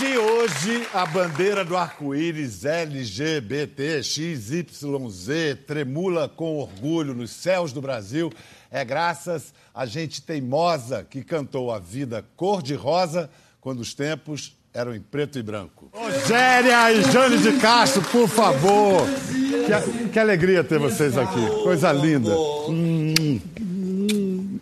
Se 0.00 0.16
hoje 0.16 0.88
a 0.94 1.04
bandeira 1.04 1.62
do 1.62 1.76
arco-íris 1.76 2.64
LGBT 2.64 4.02
XYZ 4.02 4.64
tremula 5.66 6.26
com 6.26 6.56
orgulho 6.56 7.12
nos 7.12 7.30
céus 7.30 7.70
do 7.70 7.82
Brasil, 7.82 8.32
é 8.70 8.82
graças 8.82 9.52
a 9.74 9.84
gente 9.84 10.22
teimosa 10.22 11.04
que 11.04 11.22
cantou 11.22 11.70
a 11.70 11.78
vida 11.78 12.24
cor-de-rosa 12.34 13.28
quando 13.60 13.80
os 13.80 13.92
tempos 13.92 14.56
eram 14.72 14.94
em 14.94 15.02
preto 15.02 15.38
e 15.38 15.42
branco. 15.42 15.90
Rogéria 15.92 16.90
e 16.92 17.02
Jane 17.12 17.36
de 17.36 17.60
Castro, 17.60 18.00
por 18.04 18.26
favor. 18.26 19.06
Que, 19.06 20.08
que 20.08 20.18
alegria 20.18 20.64
ter 20.64 20.78
vocês 20.78 21.18
aqui. 21.18 21.46
Coisa 21.62 21.92
linda. 21.92 22.34
Hum. 22.70 24.58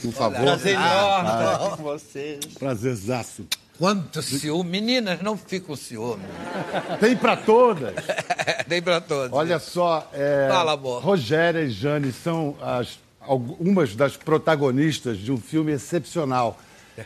Por 0.00 0.12
favor. 0.12 0.40
Prazer 0.40 0.74
enorme 0.74 1.30
estar 1.30 1.54
aqui 1.54 1.76
com 1.78 1.82
vocês. 1.82 2.44
Prazerzaço. 2.56 3.44
Quanto 3.78 4.20
ciúme. 4.22 4.68
Meninas, 4.68 5.22
não 5.22 5.36
ficam 5.36 5.76
ciúme. 5.76 6.24
Tem 7.00 7.16
pra 7.16 7.36
todas. 7.36 7.94
Tem 8.68 8.82
pra 8.82 9.00
todos. 9.00 9.32
Olha 9.32 9.58
só, 9.58 10.10
é, 10.12 10.48
Fala, 10.50 10.72
amor. 10.72 11.02
Rogéria 11.02 11.60
e 11.60 11.70
Jane 11.70 12.12
são 12.12 12.56
as, 12.60 12.98
algumas 13.20 13.94
das 13.94 14.16
protagonistas 14.16 15.18
de 15.18 15.30
um 15.30 15.38
filme 15.38 15.72
excepcional. 15.72 16.58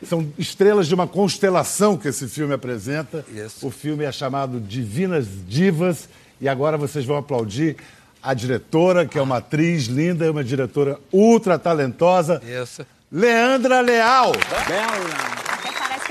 São 0.04 0.32
estrelas 0.38 0.88
de 0.88 0.94
uma 0.94 1.06
constelação 1.06 1.98
que 1.98 2.08
esse 2.08 2.26
filme 2.26 2.54
apresenta. 2.54 3.24
Isso. 3.28 3.66
O 3.66 3.70
filme 3.70 4.04
é 4.04 4.10
chamado 4.10 4.58
Divinas 4.58 5.26
Divas 5.46 6.08
e 6.40 6.48
agora 6.48 6.78
vocês 6.78 7.04
vão 7.04 7.18
aplaudir 7.18 7.76
a 8.22 8.32
diretora, 8.32 9.04
que 9.04 9.18
é 9.18 9.22
uma 9.22 9.38
atriz 9.38 9.84
linda, 9.86 10.24
é 10.24 10.30
uma 10.30 10.44
diretora 10.44 10.98
ultra 11.12 11.58
talentosa, 11.58 12.40
Isso. 12.44 12.86
Leandra 13.10 13.80
Leal. 13.80 14.32
Parece 14.32 15.41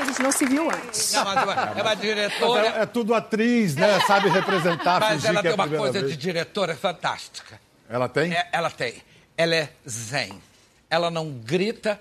que 0.01 0.09
a 0.09 0.13
gente 0.13 0.23
não 0.23 0.31
se 0.31 0.45
viu 0.45 0.69
antes. 0.69 1.13
Não, 1.13 1.25
mas 1.25 1.37
é 1.37 1.43
uma, 1.43 1.53
é 1.53 1.81
uma 1.81 1.95
diretora. 1.95 2.67
É, 2.67 2.81
é 2.81 2.85
tudo 2.85 3.13
atriz, 3.13 3.75
né? 3.75 3.99
Sabe 4.01 4.29
representar, 4.29 4.99
Mas 4.99 5.23
ela 5.25 5.39
é 5.39 5.41
tem 5.41 5.51
a 5.51 5.55
uma 5.55 5.67
coisa 5.67 5.99
vez. 5.99 6.11
de 6.11 6.17
diretora 6.17 6.75
fantástica. 6.75 7.59
Ela 7.89 8.07
tem? 8.09 8.33
É, 8.33 8.47
ela 8.51 8.69
tem. 8.69 8.95
Ela 9.37 9.55
é 9.55 9.69
zen. 9.87 10.41
Ela 10.89 11.09
não 11.09 11.31
grita 11.31 11.99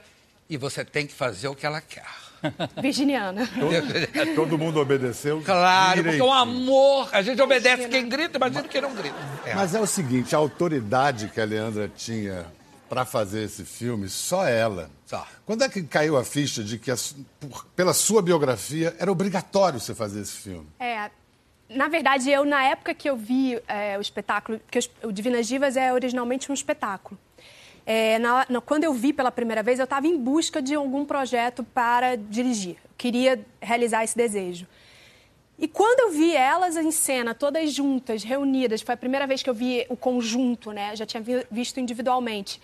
e 0.48 0.56
você 0.56 0.84
tem 0.84 1.06
que 1.06 1.12
fazer 1.12 1.48
o 1.48 1.54
que 1.54 1.66
ela 1.66 1.80
quer. 1.80 2.06
Virginiana. 2.80 3.48
Todo 4.34 4.56
mundo 4.56 4.80
obedeceu. 4.80 5.42
Claro, 5.44 5.88
porque 5.88 6.02
direitinho. 6.02 6.26
o 6.26 6.32
amor. 6.32 7.08
A 7.12 7.22
gente 7.22 7.40
obedece 7.40 7.88
quem 7.88 8.08
grita, 8.08 8.38
imagina 8.38 8.62
quem 8.66 8.80
não 8.80 8.94
grita. 8.94 9.16
É. 9.44 9.54
Mas 9.54 9.74
é 9.74 9.80
o 9.80 9.86
seguinte, 9.86 10.34
a 10.34 10.38
autoridade 10.38 11.28
que 11.28 11.40
a 11.40 11.44
Leandra 11.44 11.90
tinha 11.94 12.46
para 12.90 13.04
fazer 13.04 13.44
esse 13.44 13.64
filme, 13.64 14.08
só 14.08 14.44
ela. 14.46 14.90
Só. 15.06 15.24
Quando 15.46 15.62
é 15.62 15.68
que 15.68 15.80
caiu 15.84 16.16
a 16.18 16.24
ficha 16.24 16.64
de 16.64 16.76
que, 16.76 16.90
a 16.90 16.96
por- 17.38 17.64
pela 17.76 17.94
sua 17.94 18.20
biografia, 18.20 18.94
era 18.98 19.10
obrigatório 19.12 19.78
você 19.78 19.94
fazer 19.94 20.20
esse 20.22 20.32
filme? 20.36 20.66
É, 20.80 21.08
na 21.68 21.86
verdade, 21.86 22.28
eu, 22.28 22.44
na 22.44 22.64
época 22.64 22.92
que 22.92 23.08
eu 23.08 23.16
vi 23.16 23.60
é, 23.68 23.96
o 23.96 24.00
espetáculo, 24.00 24.58
porque 24.58 24.80
o 25.04 25.12
Divinas 25.12 25.46
Divas 25.46 25.76
é 25.76 25.92
originalmente 25.92 26.50
um 26.50 26.54
espetáculo. 26.54 27.16
É, 27.86 28.18
na- 28.18 28.44
na- 28.48 28.60
quando 28.60 28.82
eu 28.82 28.92
vi 28.92 29.12
pela 29.12 29.30
primeira 29.30 29.62
vez, 29.62 29.78
eu 29.78 29.84
estava 29.84 30.08
em 30.08 30.18
busca 30.18 30.60
de 30.60 30.74
algum 30.74 31.04
projeto 31.04 31.62
para 31.62 32.16
dirigir. 32.16 32.72
Eu 32.84 32.90
queria 32.98 33.40
realizar 33.60 34.02
esse 34.02 34.16
desejo. 34.16 34.66
E 35.60 35.68
quando 35.68 36.00
eu 36.00 36.10
vi 36.10 36.34
elas 36.34 36.74
em 36.76 36.90
cena, 36.90 37.34
todas 37.34 37.72
juntas, 37.72 38.22
reunidas, 38.24 38.80
foi 38.80 38.94
a 38.94 38.96
primeira 38.96 39.26
vez 39.26 39.42
que 39.42 39.50
eu 39.50 39.54
vi 39.54 39.84
o 39.90 39.96
conjunto, 39.96 40.72
né? 40.72 40.92
Eu 40.92 40.96
já 40.96 41.04
tinha 41.06 41.22
vi- 41.22 41.44
visto 41.50 41.78
individualmente. 41.78 42.60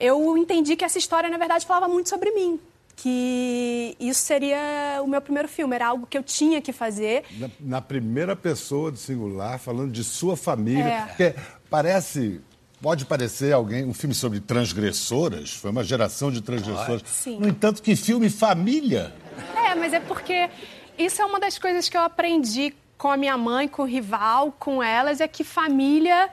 Eu 0.00 0.36
entendi 0.36 0.74
que 0.74 0.84
essa 0.84 0.98
história, 0.98 1.30
na 1.30 1.38
verdade, 1.38 1.64
falava 1.64 1.86
muito 1.86 2.08
sobre 2.08 2.32
mim. 2.32 2.58
Que 2.96 3.96
isso 4.00 4.20
seria 4.22 5.00
o 5.02 5.06
meu 5.06 5.20
primeiro 5.20 5.48
filme, 5.48 5.74
era 5.74 5.86
algo 5.88 6.06
que 6.06 6.16
eu 6.18 6.22
tinha 6.22 6.60
que 6.60 6.72
fazer. 6.72 7.24
Na, 7.38 7.50
na 7.60 7.80
primeira 7.80 8.34
pessoa 8.34 8.90
do 8.90 8.96
singular, 8.98 9.58
falando 9.58 9.92
de 9.92 10.02
sua 10.02 10.36
família. 10.36 10.82
É. 10.84 11.00
Porque 11.06 11.34
parece. 11.70 12.40
Pode 12.82 13.06
parecer 13.06 13.52
alguém, 13.52 13.84
um 13.86 13.94
filme 13.94 14.14
sobre 14.14 14.40
transgressoras, 14.40 15.54
foi 15.54 15.70
uma 15.70 15.82
geração 15.82 16.30
de 16.30 16.42
transgressoras. 16.42 17.02
Sim. 17.06 17.38
No 17.38 17.48
entanto, 17.48 17.82
que 17.82 17.96
filme 17.96 18.28
família. 18.28 19.14
É, 19.56 19.74
mas 19.74 19.92
é 19.94 20.00
porque 20.00 20.50
isso 20.98 21.20
é 21.20 21.24
uma 21.24 21.40
das 21.40 21.58
coisas 21.58 21.88
que 21.88 21.96
eu 21.96 22.02
aprendi 22.02 22.74
com 22.96 23.10
a 23.10 23.16
minha 23.16 23.36
mãe, 23.36 23.68
com 23.68 23.82
o 23.82 23.86
rival, 23.86 24.52
com 24.58 24.82
elas, 24.82 25.20
é 25.20 25.28
que 25.28 25.44
família 25.44 26.30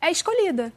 é 0.00 0.10
escolhida, 0.10 0.72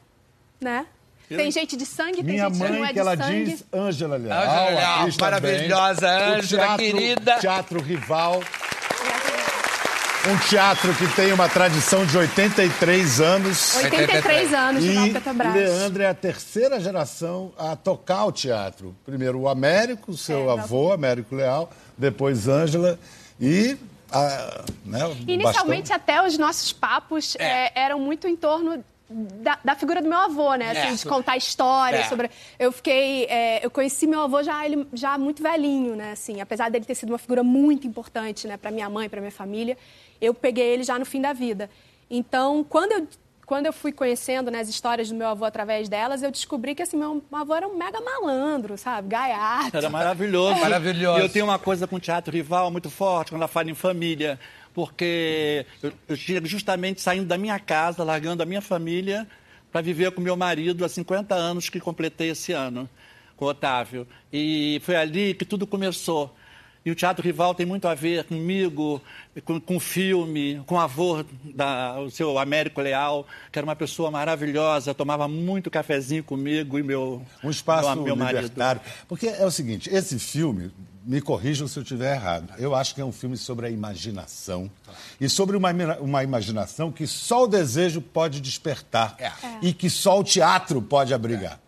né? 0.62 0.86
Tem 1.28 1.52
gente 1.52 1.76
de 1.76 1.86
sangue, 1.86 2.18
tem 2.18 2.24
Minha 2.24 2.50
gente 2.50 2.62
que 2.62 2.64
não 2.64 2.80
mãe, 2.80 2.90
é 2.90 2.94
que 2.94 3.00
ela 3.00 3.16
de 3.16 3.24
sangue. 3.24 3.46
diz 3.46 3.66
Ângela 3.74 4.16
Leal. 4.16 4.42
Ângela 4.44 4.70
Leal, 4.70 5.10
maravilhosa, 5.20 6.10
Ângela, 6.10 6.78
querida. 6.78 7.40
Teatro 7.40 7.82
Rival. 7.82 8.44
Um 10.28 10.38
teatro 10.50 10.92
que 10.96 11.08
tem 11.16 11.32
uma 11.32 11.48
tradição 11.48 12.04
de 12.06 12.18
83 12.18 13.22
anos. 13.22 13.76
83 13.76 14.54
anos 14.54 14.84
de 14.84 14.90
E 14.98 15.14
Petrobras. 15.14 15.54
Leandro 15.54 16.02
é 16.02 16.08
a 16.08 16.14
terceira 16.16 16.80
geração 16.80 17.54
a 17.58 17.76
tocar 17.76 18.26
o 18.26 18.32
teatro. 18.32 18.96
Primeiro 19.06 19.40
o 19.42 19.48
Américo, 19.48 20.14
seu 20.18 20.50
É, 20.50 20.54
avô, 20.60 20.92
Américo 20.92 21.36
Leal, 21.36 21.70
depois 21.96 22.48
Ângela 22.48 22.98
e 23.40 23.78
a, 24.12 24.64
né, 24.84 25.00
Inicialmente, 25.28 25.90
bastão. 25.90 25.96
até 25.98 26.26
os 26.26 26.38
nossos 26.40 26.74
papos 26.74 27.36
É. 27.38 27.68
é, 27.68 27.72
eram 27.76 28.00
muito 28.00 28.28
em 28.28 28.36
torno 28.36 28.84
da, 29.10 29.60
da 29.64 29.76
figura 29.76 30.02
do 30.02 30.10
meu 30.10 30.18
avô, 30.18 30.56
né? 30.56 30.72
Assim, 30.72 30.94
É. 30.94 30.96
de 30.96 31.06
contar 31.06 31.38
histórias 31.38 32.06
É. 32.06 32.10
sobre. 32.10 32.30
Eu 32.58 32.72
fiquei. 32.72 33.26
é, 33.26 33.66
eu 33.66 33.70
conheci 33.70 34.08
meu 34.08 34.22
avô 34.22 34.42
já, 34.42 34.66
ele, 34.66 34.88
já 34.94 35.18
muito 35.18 35.44
velhinho, 35.44 35.96
né? 35.96 36.12
Assim, 36.14 36.42
apesar 36.42 36.70
dele 36.72 36.86
ter 36.86 36.96
sido 36.96 37.10
uma 37.10 37.18
figura 37.20 37.44
muito 37.44 37.86
importante, 37.88 38.48
né, 38.48 38.58
para 38.58 38.72
minha 38.72 38.90
mãe, 38.90 39.08
para 39.08 39.22
minha 39.22 39.32
família, 39.32 39.78
eu 40.20 40.34
peguei 40.34 40.66
ele 40.68 40.84
já 40.84 40.98
no 40.98 41.06
fim 41.06 41.22
da 41.22 41.34
vida. 41.34 41.70
Então, 42.10 42.64
quando 42.68 42.92
eu 42.94 43.08
quando 43.46 43.68
eu 43.68 43.74
fui 43.74 43.92
conhecendo 43.92 44.50
né, 44.50 44.60
as 44.60 44.68
histórias 44.68 45.08
do 45.10 45.14
meu 45.14 45.28
avô 45.28 45.46
através 45.46 45.88
delas, 45.88 46.24
eu 46.24 46.32
descobri 46.32 46.74
que 46.74 46.82
assim, 46.82 46.98
meu 46.98 47.24
avô 47.32 47.54
era 47.54 47.68
um 47.68 47.78
mega 47.78 48.02
malandro, 48.02 48.76
sabe? 48.76 49.10
Gaiato. 49.10 49.78
Era 49.78 49.88
maravilhoso. 49.88 50.58
Maravilhoso. 50.66 51.20
E 51.20 51.22
eu 51.22 51.30
tenho 51.30 51.46
uma 51.46 51.60
coisa 51.60 51.86
com 51.86 52.00
teatro 52.00 52.34
rival 52.36 52.72
muito 52.72 52.90
forte 52.90 53.30
quando 53.30 53.42
ela 53.42 53.48
fala 53.48 53.70
em 53.70 53.76
família. 53.76 54.40
Porque 54.76 55.66
eu, 55.82 55.94
eu 56.10 56.46
justamente 56.46 57.00
saindo 57.00 57.26
da 57.26 57.38
minha 57.38 57.58
casa, 57.58 58.04
largando 58.04 58.44
a 58.44 58.46
minha 58.46 58.62
família, 58.62 59.26
para 59.72 59.82
viver 59.82 60.12
com 60.12 60.22
meu 60.22 60.36
marido 60.36 60.84
há 60.84 60.90
50 60.90 61.34
anos 61.34 61.70
que 61.70 61.80
completei 61.80 62.32
esse 62.32 62.52
ano, 62.52 62.88
com 63.38 63.46
o 63.46 63.48
Otávio. 63.48 64.06
E 64.32 64.82
foi 64.84 64.98
ali 64.98 65.34
que 65.34 65.46
tudo 65.46 65.66
começou. 65.66 66.36
E 66.86 66.92
o 66.92 66.96
Teatro 66.96 67.24
Rival 67.24 67.56
tem 67.56 67.66
muito 67.66 67.88
a 67.88 67.96
ver 67.96 68.26
comigo, 68.26 69.02
com, 69.44 69.60
com 69.60 69.78
o 69.78 69.80
filme, 69.80 70.62
com 70.68 70.76
o 70.76 70.80
avô, 70.80 71.26
da, 71.44 72.00
o 72.00 72.12
seu 72.12 72.38
Américo 72.38 72.80
Leal, 72.80 73.26
que 73.52 73.58
era 73.58 73.66
uma 73.66 73.76
pessoa 73.76 74.12
maravilhosa, 74.12 74.94
tomava 74.94 75.28
muito 75.28 75.72
cafezinho 75.72 76.24
comigo 76.24 76.78
e 76.78 76.84
meu, 76.84 77.24
Um 77.44 77.50
espaço 77.50 77.96
meu, 77.96 78.04
meu 78.04 78.16
marido. 78.16 78.42
libertário. 78.42 78.82
Porque 79.08 79.28
é 79.28 79.44
o 79.44 79.50
seguinte, 79.50 79.90
esse 79.92 80.20
filme, 80.20 80.72
me 81.04 81.22
corrijam 81.22 81.68
se 81.68 81.78
eu 81.78 81.84
estiver 81.84 82.16
errado, 82.16 82.54
eu 82.58 82.74
acho 82.74 82.96
que 82.96 83.02
é 83.02 83.06
um 83.06 83.12
filme 83.12 83.38
sobre 83.38 83.68
a 83.68 83.70
imaginação. 83.70 84.70
E 85.20 85.30
sobre 85.30 85.56
uma, 85.56 85.72
uma 86.00 86.24
imaginação 86.24 86.92
que 86.92 87.06
só 87.06 87.44
o 87.44 87.48
desejo 87.48 88.02
pode 88.02 88.42
despertar. 88.42 89.16
É. 89.20 89.32
E 89.62 89.74
que 89.74 89.90
só 89.90 90.20
o 90.20 90.24
teatro 90.24 90.82
pode 90.82 91.14
abrigar. 91.14 91.54
É. 91.54 91.65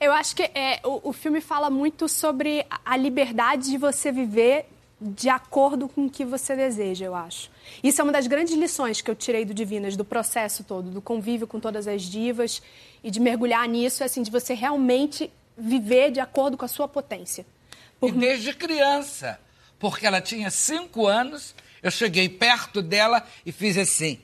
Eu 0.00 0.12
acho 0.12 0.34
que 0.36 0.42
é, 0.42 0.80
o, 0.84 1.10
o 1.10 1.12
filme 1.12 1.40
fala 1.40 1.70
muito 1.70 2.08
sobre 2.08 2.66
a- 2.84 2.96
liberdade 2.96 3.70
de 3.70 3.78
você 3.78 4.10
viver 4.12 4.66
de 5.00 5.28
acordo 5.28 5.88
com 5.88 6.06
o 6.06 6.10
que 6.10 6.24
você 6.24 6.54
deseja, 6.56 7.04
eu 7.04 7.14
acho. 7.14 7.50
Isso 7.82 8.00
é 8.00 8.04
uma 8.04 8.12
das 8.12 8.26
grandes 8.26 8.54
lições 8.54 9.00
que 9.00 9.10
eu 9.10 9.14
tirei 9.14 9.44
do 9.44 9.52
Divinas, 9.52 9.96
do 9.96 10.04
processo 10.04 10.64
todo, 10.64 10.90
do 10.90 11.00
convívio 11.02 11.46
com 11.46 11.60
todas 11.60 11.86
as 11.86 12.02
divas 12.02 12.62
e 13.02 13.10
de 13.10 13.20
mergulhar 13.20 13.68
nisso, 13.68 14.02
assim, 14.02 14.22
de 14.22 14.30
você 14.30 14.54
realmente 14.54 15.30
viver 15.56 16.10
de 16.10 16.20
acordo 16.20 16.56
com 16.56 16.64
a 16.64 16.68
sua 16.68 16.88
potência. 16.88 17.44
E 18.02 18.10
desde 18.12 18.52
criança. 18.54 19.38
Porque 19.78 20.06
ela 20.06 20.20
tinha 20.20 20.50
cinco 20.50 21.06
anos, 21.06 21.54
eu 21.82 21.90
cheguei 21.90 22.28
perto 22.28 22.80
dela 22.80 23.26
e 23.44 23.52
fiz 23.52 23.76
assim. 23.76 24.18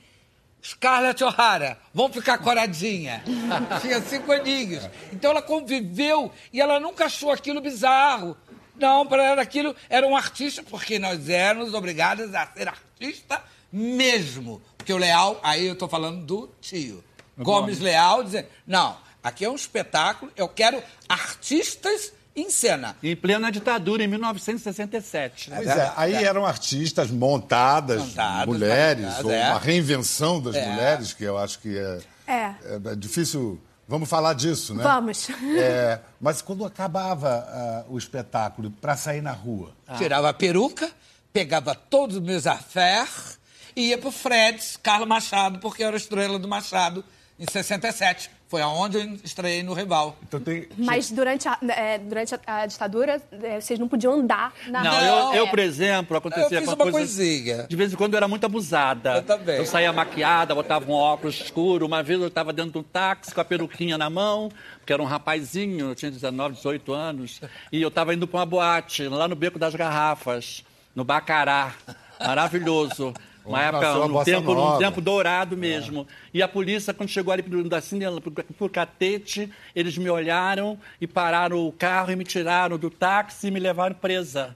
Scarlett 0.63 1.23
O'Hara, 1.23 1.79
vamos 1.93 2.15
ficar 2.15 2.37
coradinha. 2.37 3.23
Tinha 3.81 4.01
cinco 4.01 4.31
aninhos. 4.31 4.87
Então 5.11 5.31
ela 5.31 5.41
conviveu 5.41 6.31
e 6.53 6.61
ela 6.61 6.79
nunca 6.79 7.05
achou 7.05 7.31
aquilo 7.31 7.59
bizarro. 7.61 8.37
Não, 8.75 9.05
para 9.05 9.23
ela 9.23 9.41
aquilo 9.41 9.75
era 9.89 10.05
um 10.05 10.15
artista, 10.15 10.63
porque 10.63 10.99
nós 10.99 11.29
éramos 11.29 11.73
obrigadas 11.73 12.33
a 12.33 12.47
ser 12.47 12.67
artista 12.67 13.43
mesmo. 13.71 14.61
Porque 14.77 14.93
o 14.93 14.97
Leal, 14.97 15.39
aí 15.43 15.65
eu 15.65 15.73
estou 15.73 15.87
falando 15.87 16.25
do 16.25 16.49
tio. 16.61 17.03
Gomes 17.37 17.79
Leal 17.79 18.23
dizendo, 18.23 18.47
não, 18.67 18.97
aqui 19.23 19.45
é 19.45 19.49
um 19.49 19.55
espetáculo, 19.55 20.31
eu 20.35 20.47
quero 20.47 20.81
artistas 21.07 22.13
em 22.35 22.49
cena. 22.49 22.95
Em 23.03 23.15
plena 23.15 23.51
ditadura, 23.51 24.03
em 24.03 24.07
1967. 24.07 25.51
Pois 25.53 25.67
é, 25.67 25.91
aí 25.95 26.13
eram 26.15 26.45
artistas 26.45 27.09
montadas, 27.11 27.99
Montadas, 28.01 28.45
mulheres, 28.47 29.03
montadas, 29.05 29.25
ou 29.25 29.31
é. 29.31 29.49
uma 29.49 29.59
reinvenção 29.59 30.41
das 30.41 30.55
É. 30.55 30.65
mulheres, 30.69 31.13
que 31.13 31.23
eu 31.23 31.37
acho 31.37 31.59
que 31.59 31.77
é, 31.77 31.99
É. 32.27 32.55
é 32.91 32.95
difícil. 32.95 33.59
Vamos 33.87 34.07
falar 34.07 34.33
disso, 34.33 34.73
né? 34.73 34.83
Vamos. 34.83 35.27
É, 35.57 35.99
mas 36.19 36.41
quando 36.41 36.63
acabava 36.63 37.45
ah, 37.49 37.83
o 37.89 37.97
espetáculo, 37.97 38.71
para 38.71 38.95
sair 38.95 39.21
na 39.21 39.33
rua, 39.33 39.73
Tirava 39.97 40.29
a 40.29 40.33
peruca, 40.33 40.89
pegava 41.33 41.75
todos 41.75 42.15
os 42.15 42.21
meus 42.21 42.47
affaires 42.47 43.37
e 43.75 43.89
ia 43.89 43.97
pro 43.97 44.09
Fred, 44.11 44.61
Carlos 44.81 45.07
Machado, 45.09 45.59
porque 45.59 45.83
eu 45.83 45.87
era 45.89 45.97
estrela 45.97 46.39
do 46.39 46.47
Machado 46.47 47.03
em 47.41 47.51
67. 47.51 48.29
Foi 48.47 48.61
aonde 48.61 48.97
eu 48.97 49.13
estreiei 49.23 49.63
no 49.63 49.73
Rival. 49.73 50.17
Então 50.23 50.37
tem. 50.39 50.67
Mas 50.77 51.09
durante 51.09 51.47
a, 51.47 51.57
é, 51.69 51.97
durante 51.97 52.35
a, 52.45 52.65
ditadura, 52.67 53.21
é, 53.43 53.61
vocês 53.61 53.79
não 53.79 53.87
podiam 53.87 54.13
andar 54.13 54.53
na 54.67 54.83
Não, 54.83 54.91
rua. 54.91 55.35
eu, 55.35 55.45
eu, 55.45 55.47
por 55.47 55.57
exemplo, 55.59 56.17
acontecia 56.17 56.57
Eu 56.57 56.61
fiz 56.61 56.69
com 56.69 56.75
uma 56.75 56.91
coisa- 56.91 56.97
coisinha. 56.97 57.65
De 57.69 57.75
vez 57.77 57.93
em 57.93 57.95
quando 57.95 58.13
eu 58.13 58.17
era 58.17 58.27
muito 58.27 58.45
abusada. 58.45 59.15
Eu 59.15 59.23
também. 59.23 59.55
Eu 59.57 59.65
saía 59.65 59.91
maquiada, 59.93 60.53
botava 60.53 60.85
um 60.91 60.93
óculos 60.93 61.39
escuro. 61.41 61.85
Uma 61.85 62.03
vez 62.03 62.19
eu 62.19 62.27
estava 62.27 62.51
dentro 62.51 62.73
de 62.73 62.77
um 62.77 62.83
táxi 62.83 63.33
com 63.33 63.39
a 63.39 63.45
peruquinha 63.45 63.97
na 63.97 64.09
mão, 64.09 64.51
porque 64.79 64.91
era 64.91 65.01
um 65.01 65.05
rapazinho, 65.05 65.89
eu 65.89 65.95
tinha 65.95 66.11
19, 66.11 66.55
18 66.55 66.91
anos. 66.93 67.39
E 67.71 67.81
eu 67.81 67.87
estava 67.87 68.13
indo 68.13 68.27
para 68.27 68.39
uma 68.41 68.45
boate, 68.45 69.07
lá 69.07 69.29
no 69.29 69.35
Beco 69.35 69.57
das 69.57 69.73
Garrafas, 69.73 70.61
no 70.93 71.05
Bacará. 71.05 71.73
Maravilhoso. 72.19 73.13
Uma 73.43 73.61
época, 73.63 74.05
um 74.05 74.23
tempo, 74.23 74.53
nova. 74.53 74.75
um 74.75 74.79
tempo 74.79 75.01
dourado 75.01 75.57
mesmo. 75.57 76.07
E 76.33 76.41
a 76.43 76.47
polícia, 76.47 76.93
quando 76.93 77.09
chegou 77.09 77.33
ali 77.33 77.43
assim, 77.75 77.99
por, 78.21 78.31
por 78.43 78.69
catete, 78.69 79.51
eles 79.75 79.97
me 79.97 80.09
olharam 80.09 80.77
e 80.99 81.07
pararam 81.07 81.65
o 81.67 81.71
carro 81.71 82.11
e 82.11 82.15
me 82.15 82.23
tiraram 82.23 82.77
do 82.77 82.89
táxi 82.89 83.47
e 83.47 83.51
me 83.51 83.59
levaram 83.59 83.95
presa. 83.95 84.55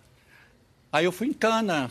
Aí 0.92 1.04
eu 1.04 1.12
fui 1.12 1.28
em 1.28 1.34
cana. 1.34 1.90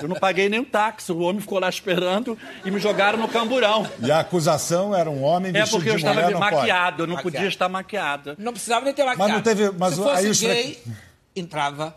Eu 0.00 0.08
não 0.08 0.16
paguei 0.16 0.48
nem 0.48 0.60
o 0.60 0.64
táxi. 0.64 1.12
O 1.12 1.18
homem 1.18 1.42
ficou 1.42 1.58
lá 1.58 1.68
esperando 1.68 2.38
e 2.64 2.70
me 2.70 2.78
jogaram 2.80 3.18
no 3.18 3.28
camburão. 3.28 3.86
E 4.00 4.10
a 4.10 4.20
acusação 4.20 4.94
era 4.96 5.10
um 5.10 5.22
homem 5.22 5.50
É 5.50 5.60
vestido 5.60 5.76
porque 5.76 5.90
eu 5.90 5.94
de 5.94 5.98
estava 6.00 6.14
mulher, 6.20 6.32
não 6.32 6.40
pode. 6.40 6.54
maquiado, 6.54 7.02
eu 7.02 7.06
não 7.06 7.14
Maquiado. 7.16 7.34
podia 7.36 7.48
estar 7.48 7.68
maquiada. 7.68 8.34
Não 8.38 8.52
precisava 8.52 8.84
nem 8.86 8.94
ter 8.94 9.04
maquiagem. 9.04 9.34
não 9.34 9.42
teve- 9.42 9.70
mas 9.76 9.94
Se 9.94 10.00
fosse 10.00 10.24
aí 10.24 10.30
os 10.30 10.40
gay, 10.40 10.78
entrava 11.34 11.94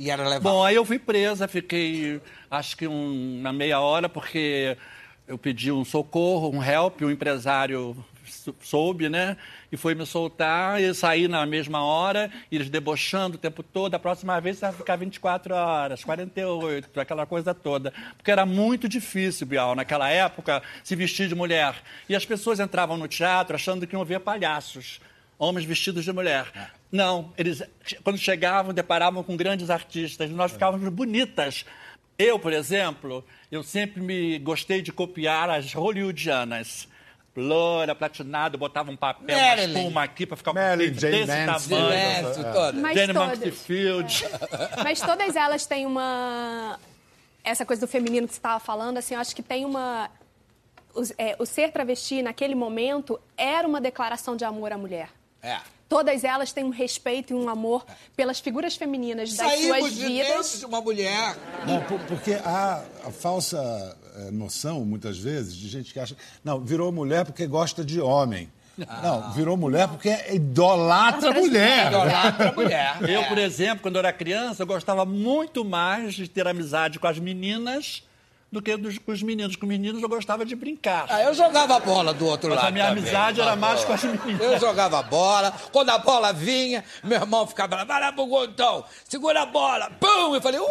e 0.00 0.10
era 0.10 0.22
levado. 0.26 0.42
Bom, 0.42 0.64
aí 0.64 0.74
eu 0.74 0.84
fui 0.84 0.98
presa, 0.98 1.46
fiquei 1.46 2.22
acho 2.50 2.74
que 2.74 2.88
um, 2.88 3.38
uma 3.40 3.52
meia 3.52 3.78
hora, 3.80 4.08
porque 4.08 4.74
eu 5.28 5.36
pedi 5.36 5.70
um 5.70 5.84
socorro, 5.84 6.50
um 6.50 6.64
help, 6.64 7.02
o 7.02 7.10
empresário 7.10 7.94
sou- 8.26 8.54
soube, 8.62 9.10
né? 9.10 9.36
E 9.70 9.76
foi 9.76 9.94
me 9.94 10.06
soltar, 10.06 10.80
e 10.80 10.94
saí 10.94 11.28
na 11.28 11.44
mesma 11.44 11.84
hora, 11.84 12.30
e 12.50 12.56
eles 12.56 12.70
debochando 12.70 13.36
o 13.36 13.38
tempo 13.38 13.62
todo. 13.62 13.94
A 13.94 13.98
próxima 13.98 14.40
vez 14.40 14.56
você 14.56 14.64
vai 14.66 14.74
ficar 14.74 14.96
24 14.96 15.54
horas, 15.54 16.02
48, 16.02 16.98
aquela 16.98 17.26
coisa 17.26 17.52
toda. 17.54 17.92
Porque 18.16 18.30
era 18.30 18.46
muito 18.46 18.88
difícil, 18.88 19.46
Bial, 19.46 19.74
naquela 19.74 20.08
época, 20.08 20.62
se 20.82 20.96
vestir 20.96 21.28
de 21.28 21.34
mulher. 21.34 21.74
E 22.08 22.16
as 22.16 22.24
pessoas 22.24 22.58
entravam 22.58 22.96
no 22.96 23.06
teatro 23.06 23.54
achando 23.54 23.86
que 23.86 23.94
iam 23.94 24.04
ver 24.04 24.20
palhaços 24.20 24.98
homens 25.38 25.66
vestidos 25.66 26.04
de 26.04 26.12
mulher. 26.12 26.46
Não, 26.92 27.32
eles 27.38 27.62
quando 28.02 28.18
chegavam 28.18 28.72
deparavam 28.74 29.22
com 29.22 29.36
grandes 29.36 29.70
artistas, 29.70 30.30
nós 30.30 30.52
ficávamos 30.52 30.88
bonitas. 30.88 31.64
Eu, 32.18 32.38
por 32.38 32.52
exemplo, 32.52 33.24
eu 33.50 33.62
sempre 33.62 34.00
me 34.00 34.38
gostei 34.40 34.82
de 34.82 34.92
copiar 34.92 35.48
as 35.48 35.72
hollywoodianas. 35.72 36.88
Loura, 37.36 37.94
platinado, 37.94 38.58
botava 38.58 38.90
um 38.90 38.96
papel, 38.96 39.38
uma 39.38 39.54
espuma 39.62 40.02
aqui 40.02 40.26
para 40.26 40.36
ficar 40.36 40.52
com 40.52 40.58
o 40.58 40.60
Marilyn, 40.62 40.88
peito 40.90 41.00
Jane 41.00 41.26
desse 41.26 41.46
Manson. 41.46 41.68
tamanho. 41.70 41.90
Silêncio, 42.16 42.42
toda. 42.52 42.72
Mas 42.80 42.98
Jane 42.98 43.14
todas. 43.14 43.38
Mansfield. 43.38 44.24
Mas 44.84 45.00
todas 45.00 45.36
elas 45.36 45.64
têm 45.64 45.86
uma. 45.86 46.78
Essa 47.44 47.64
coisa 47.64 47.80
do 47.86 47.88
feminino 47.88 48.26
que 48.26 48.34
você 48.34 48.38
estava 48.38 48.58
falando, 48.58 48.98
assim, 48.98 49.14
eu 49.14 49.20
acho 49.20 49.34
que 49.34 49.42
tem 49.44 49.64
uma. 49.64 50.10
os- 50.92 51.12
é, 51.16 51.36
o 51.38 51.46
ser 51.46 51.70
travesti 51.70 52.20
naquele 52.20 52.54
momento 52.56 53.18
era 53.36 53.66
uma 53.66 53.80
declaração 53.80 54.34
de 54.36 54.44
amor 54.44 54.72
à 54.72 54.76
mulher. 54.76 55.08
É. 55.42 55.58
Todas 55.88 56.22
elas 56.22 56.52
têm 56.52 56.62
um 56.62 56.70
respeito 56.70 57.32
e 57.32 57.36
um 57.36 57.48
amor 57.48 57.84
pelas 58.16 58.38
figuras 58.38 58.76
femininas 58.76 59.34
das 59.34 59.48
Saímos 59.48 59.78
suas 59.78 59.94
de 59.94 60.00
dentro 60.08 60.32
vidas. 60.32 60.58
de 60.60 60.64
uma 60.66 60.80
mulher. 60.80 61.36
Não, 61.66 61.80
por- 61.82 61.98
porque 62.02 62.34
há 62.34 62.82
a 63.04 63.10
falsa 63.10 63.98
eh, 64.16 64.30
noção, 64.30 64.84
muitas 64.84 65.18
vezes, 65.18 65.56
de 65.56 65.68
gente 65.68 65.92
que 65.92 65.98
acha. 65.98 66.16
Não, 66.44 66.60
virou 66.60 66.92
mulher 66.92 67.24
porque 67.24 67.44
gosta 67.46 67.84
de 67.84 68.00
homem. 68.00 68.48
Não, 69.02 69.32
virou 69.32 69.56
mulher 69.56 69.88
porque 69.88 70.08
é 70.08 70.34
idolatra 70.36 71.30
a 71.30 71.34
mulher. 71.34 71.88
Idolatra 71.88 72.48
a 72.50 72.52
mulher. 72.52 72.96
Eu, 73.02 73.20
É. 73.22 73.28
por 73.28 73.36
exemplo, 73.36 73.80
quando 73.82 73.96
eu 73.96 73.98
era 74.00 74.12
criança, 74.12 74.62
eu 74.62 74.66
gostava 74.68 75.04
muito 75.04 75.64
mais 75.64 76.14
de 76.14 76.28
ter 76.28 76.46
amizade 76.46 76.98
com 77.00 77.06
as 77.06 77.18
meninas 77.18 78.02
do 78.52 78.60
que 78.60 78.76
dos, 78.76 78.98
com 78.98 79.12
os 79.12 79.22
meninos. 79.22 79.54
Com 79.56 79.64
os 79.66 79.68
meninos 79.68 80.02
eu 80.02 80.08
gostava 80.08 80.44
de 80.44 80.54
brincar. 80.56 81.06
Ah, 81.08 81.22
eu 81.22 81.32
jogava 81.34 81.78
bola 81.80 82.12
do 82.12 82.26
outro 82.26 82.50
Mas 82.50 82.56
lado. 82.58 82.68
a 82.68 82.70
minha 82.72 82.86
também. 82.88 83.02
amizade 83.04 83.40
era 83.40 83.54
mais 83.56 83.84
com 83.84 83.92
as 83.92 84.02
meninas. 84.02 84.40
Eu 84.40 84.58
jogava 84.58 85.02
bola. 85.02 85.52
Quando 85.72 85.90
a 85.90 85.98
bola 85.98 86.32
vinha, 86.32 86.84
meu 87.04 87.20
irmão 87.20 87.46
ficava 87.46 87.76
lá, 87.76 87.84
vai 87.84 88.00
lá 88.00 88.12
pro 88.12 88.26
Gontão, 88.26 88.84
segura 89.08 89.42
a 89.42 89.46
bola, 89.46 89.90
pum! 90.00 90.34
Eu 90.34 90.40
falei, 90.40 90.60
ui! 90.60 90.66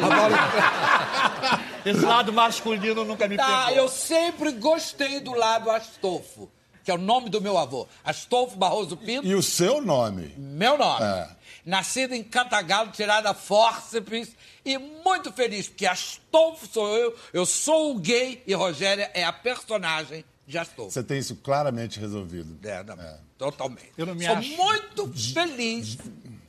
Bola... 0.00 1.60
Esse 1.84 2.04
lado 2.04 2.32
masculino 2.32 3.04
nunca 3.04 3.26
me 3.28 3.36
Ah, 3.40 3.64
pegou. 3.68 3.82
eu 3.82 3.88
sempre 3.88 4.52
gostei 4.52 5.20
do 5.20 5.32
lado 5.34 5.70
Astolfo, 5.70 6.48
que 6.84 6.90
é 6.90 6.94
o 6.94 6.98
nome 6.98 7.28
do 7.28 7.40
meu 7.40 7.58
avô. 7.58 7.86
Astolfo 8.04 8.56
Barroso 8.56 8.96
Pinto, 8.96 9.26
E 9.26 9.34
o 9.34 9.42
seu 9.42 9.80
nome? 9.82 10.34
meu 10.36 10.78
nome. 10.78 11.04
É. 11.04 11.28
Nascido 11.64 12.14
em 12.14 12.22
Cantagalo, 12.24 12.90
tirada 12.90 13.30
a 13.30 13.34
fórceps 13.34 14.30
e 14.64 14.76
muito 14.78 15.32
feliz, 15.32 15.68
porque 15.68 15.86
Astolfo 15.86 16.66
sou 16.66 16.96
eu, 16.96 17.14
eu 17.32 17.46
sou 17.46 17.94
o 17.94 17.98
gay 17.98 18.42
e 18.46 18.52
Rogéria 18.54 19.10
é 19.14 19.24
a 19.24 19.32
personagem 19.32 20.24
de 20.46 20.58
Astolfo. 20.58 20.90
Você 20.92 21.02
tem 21.02 21.18
isso 21.18 21.36
claramente 21.36 22.00
resolvido. 22.00 22.58
É, 22.66 22.82
não, 22.82 22.96
Totalmente. 23.38 23.92
Eu 23.96 24.06
não 24.06 24.14
me 24.14 24.24
Sou 24.24 24.36
acho. 24.36 24.56
muito 24.56 25.12
feliz 25.34 25.98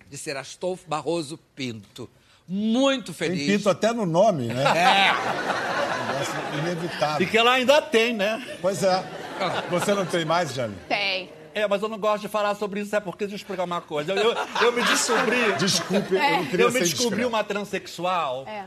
de 0.10 0.18
ser 0.18 0.36
Astolfo 0.38 0.88
Barroso 0.88 1.40
Pinto. 1.56 2.10
Muito 2.48 3.14
Tem 3.14 3.30
feliz. 3.30 3.48
pinto 3.48 3.70
até 3.70 3.94
no 3.94 4.06
nome, 4.06 4.48
né? 4.48 4.64
É. 4.64 5.12
Negócio 6.12 6.60
inevitável. 6.60 7.26
E 7.26 7.30
que 7.30 7.38
ela 7.38 7.54
ainda 7.54 7.82
tem, 7.82 8.14
né? 8.14 8.58
Pois 8.62 8.84
é. 8.84 9.04
Você 9.70 9.94
não 9.94 10.06
tem 10.06 10.24
mais, 10.26 10.54
Jane? 10.54 10.76
Tem. 10.88 11.03
É, 11.54 11.68
mas 11.68 11.82
eu 11.82 11.90
não 11.90 11.98
gosto 11.98 12.22
de 12.24 12.28
falar 12.30 12.56
sobre 12.56 12.82
isso, 12.82 12.96
é 12.96 13.00
porque 13.00 13.26
deixa 13.26 13.36
eu 13.36 13.38
explicar 13.38 13.64
uma 13.64 13.82
coisa. 13.82 14.14
Eu, 14.14 14.32
eu, 14.32 14.36
eu 14.62 14.72
me 14.72 14.84
descobri. 14.84 15.54
Desculpe, 15.60 16.16
eu 16.16 16.20
não 16.32 16.46
queria 16.46 16.66
Eu 16.66 16.72
me 16.72 16.74
ser 16.74 16.80
descobri 16.86 17.06
indiscreto. 17.24 17.30
uma 17.30 17.44
transexual 17.44 18.46
É. 18.48 18.66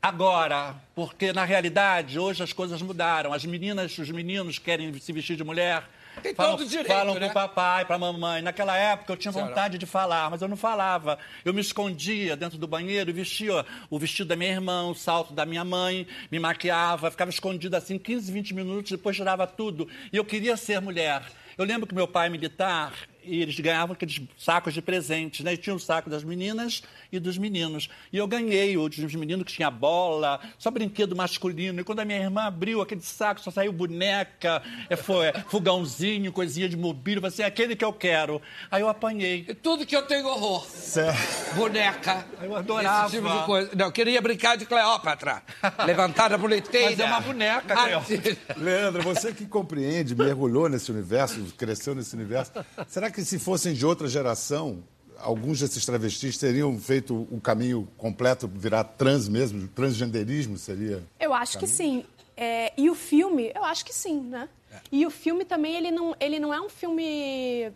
agora, 0.00 0.74
porque 0.94 1.32
na 1.32 1.44
realidade 1.44 2.18
hoje 2.18 2.42
as 2.42 2.52
coisas 2.52 2.80
mudaram. 2.82 3.32
As 3.32 3.44
meninas, 3.44 3.96
os 3.98 4.10
meninos 4.10 4.58
querem 4.58 4.92
se 5.00 5.12
vestir 5.12 5.36
de 5.36 5.44
mulher. 5.44 5.82
Tem 6.22 6.32
falam, 6.32 6.56
todo 6.56 6.68
direito, 6.68 6.86
falam 6.86 7.14
né? 7.14 7.20
pro 7.26 7.34
papai, 7.34 7.84
pra 7.84 7.98
mamãe. 7.98 8.40
Naquela 8.40 8.76
época 8.76 9.12
eu 9.12 9.16
tinha 9.16 9.32
vontade 9.32 9.76
de 9.78 9.84
falar, 9.86 10.30
mas 10.30 10.40
eu 10.42 10.46
não 10.46 10.56
falava. 10.56 11.18
Eu 11.44 11.52
me 11.52 11.60
escondia 11.60 12.36
dentro 12.36 12.56
do 12.56 12.68
banheiro 12.68 13.10
e 13.10 13.12
vestia 13.12 13.66
o 13.90 13.98
vestido 13.98 14.28
da 14.28 14.36
minha 14.36 14.52
irmã, 14.52 14.84
o 14.84 14.94
salto 14.94 15.32
da 15.32 15.44
minha 15.44 15.64
mãe, 15.64 16.06
me 16.30 16.38
maquiava, 16.38 17.10
ficava 17.10 17.30
escondida 17.32 17.78
assim 17.78 17.98
15, 17.98 18.30
20 18.30 18.54
minutos, 18.54 18.92
depois 18.92 19.16
tirava 19.16 19.44
tudo. 19.44 19.88
E 20.12 20.16
eu 20.16 20.24
queria 20.24 20.56
ser 20.56 20.80
mulher. 20.80 21.20
Eu 21.56 21.64
lembro 21.64 21.86
que 21.86 21.94
meu 21.94 22.08
pai 22.08 22.28
militar, 22.28 22.92
e 23.26 23.42
eles 23.42 23.58
ganhavam 23.58 23.94
aqueles 23.94 24.20
sacos 24.38 24.74
de 24.74 24.82
presentes, 24.82 25.44
né? 25.44 25.54
E 25.54 25.56
tinha 25.56 25.74
o 25.74 25.78
saco 25.78 26.08
das 26.10 26.22
meninas 26.24 26.82
e 27.10 27.18
dos 27.18 27.38
meninos. 27.38 27.88
E 28.12 28.16
eu 28.16 28.26
ganhei 28.26 28.76
o 28.76 28.88
dos 28.88 29.14
meninos 29.14 29.44
que 29.46 29.52
tinha 29.52 29.70
bola, 29.70 30.40
só 30.58 30.70
brinquedo 30.70 31.14
masculino. 31.16 31.80
E 31.80 31.84
quando 31.84 32.00
a 32.00 32.04
minha 32.04 32.18
irmã 32.18 32.42
abriu 32.42 32.80
aquele 32.80 33.00
saco, 33.00 33.40
só 33.40 33.50
saiu 33.50 33.72
boneca, 33.72 34.62
é, 34.88 34.96
foi, 34.96 35.32
fogãozinho, 35.48 36.32
coisinha 36.32 36.68
de 36.68 36.76
mobília. 36.76 37.18
Eu 37.18 37.22
falei 37.22 37.32
assim, 37.34 37.42
é 37.42 37.46
aquele 37.46 37.74
que 37.76 37.84
eu 37.84 37.92
quero. 37.92 38.40
Aí 38.70 38.80
eu 38.82 38.88
apanhei. 38.88 39.44
E 39.48 39.54
tudo 39.54 39.86
que 39.86 39.96
eu 39.96 40.02
tenho 40.02 40.26
horror. 40.26 40.66
Certo. 40.68 41.54
Boneca. 41.54 42.26
Eu 42.42 42.56
adorava. 42.56 43.06
Esse 43.06 43.16
tipo 43.16 43.28
de 43.28 43.44
coisa. 43.44 43.70
Não, 43.74 43.86
eu 43.86 43.92
queria 43.92 44.20
brincar 44.20 44.56
de 44.56 44.66
Cleópatra. 44.66 45.42
Levantada 45.86 46.38
por 46.38 46.48
leiteira. 46.50 46.90
Mas 46.90 47.00
é 47.00 47.04
uma 47.04 47.20
boneca, 47.20 47.74
Ah, 47.74 47.84
Cleópatra. 47.84 48.36
Leandro, 48.56 49.02
você 49.02 49.32
que 49.32 49.46
compreende, 49.46 50.14
mergulhou 50.14 50.68
nesse 50.68 50.90
universo, 50.90 51.40
cresceu 51.56 51.94
nesse 51.94 52.14
universo, 52.14 52.52
será 52.86 53.10
que 53.10 53.13
se 53.22 53.38
fossem 53.38 53.74
de 53.74 53.84
outra 53.84 54.08
geração, 54.08 54.82
alguns 55.18 55.60
desses 55.60 55.84
travestis 55.84 56.38
teriam 56.38 56.78
feito 56.78 57.28
o 57.30 57.40
caminho 57.40 57.86
completo, 57.98 58.48
virar 58.48 58.84
trans 58.84 59.28
mesmo? 59.28 59.68
Transgenderismo 59.68 60.56
seria? 60.56 61.02
Eu 61.20 61.34
acho 61.34 61.58
que 61.58 61.66
sim. 61.66 62.04
É, 62.36 62.72
e 62.76 62.90
o 62.90 62.94
filme, 62.94 63.52
eu 63.54 63.64
acho 63.64 63.84
que 63.84 63.94
sim, 63.94 64.20
né? 64.20 64.48
E 64.90 65.06
o 65.06 65.10
filme 65.10 65.44
também, 65.44 65.76
ele 65.76 65.90
não, 65.90 66.16
ele 66.18 66.40
não 66.40 66.52
é 66.52 66.60
um 66.60 66.68
filme 66.68 67.70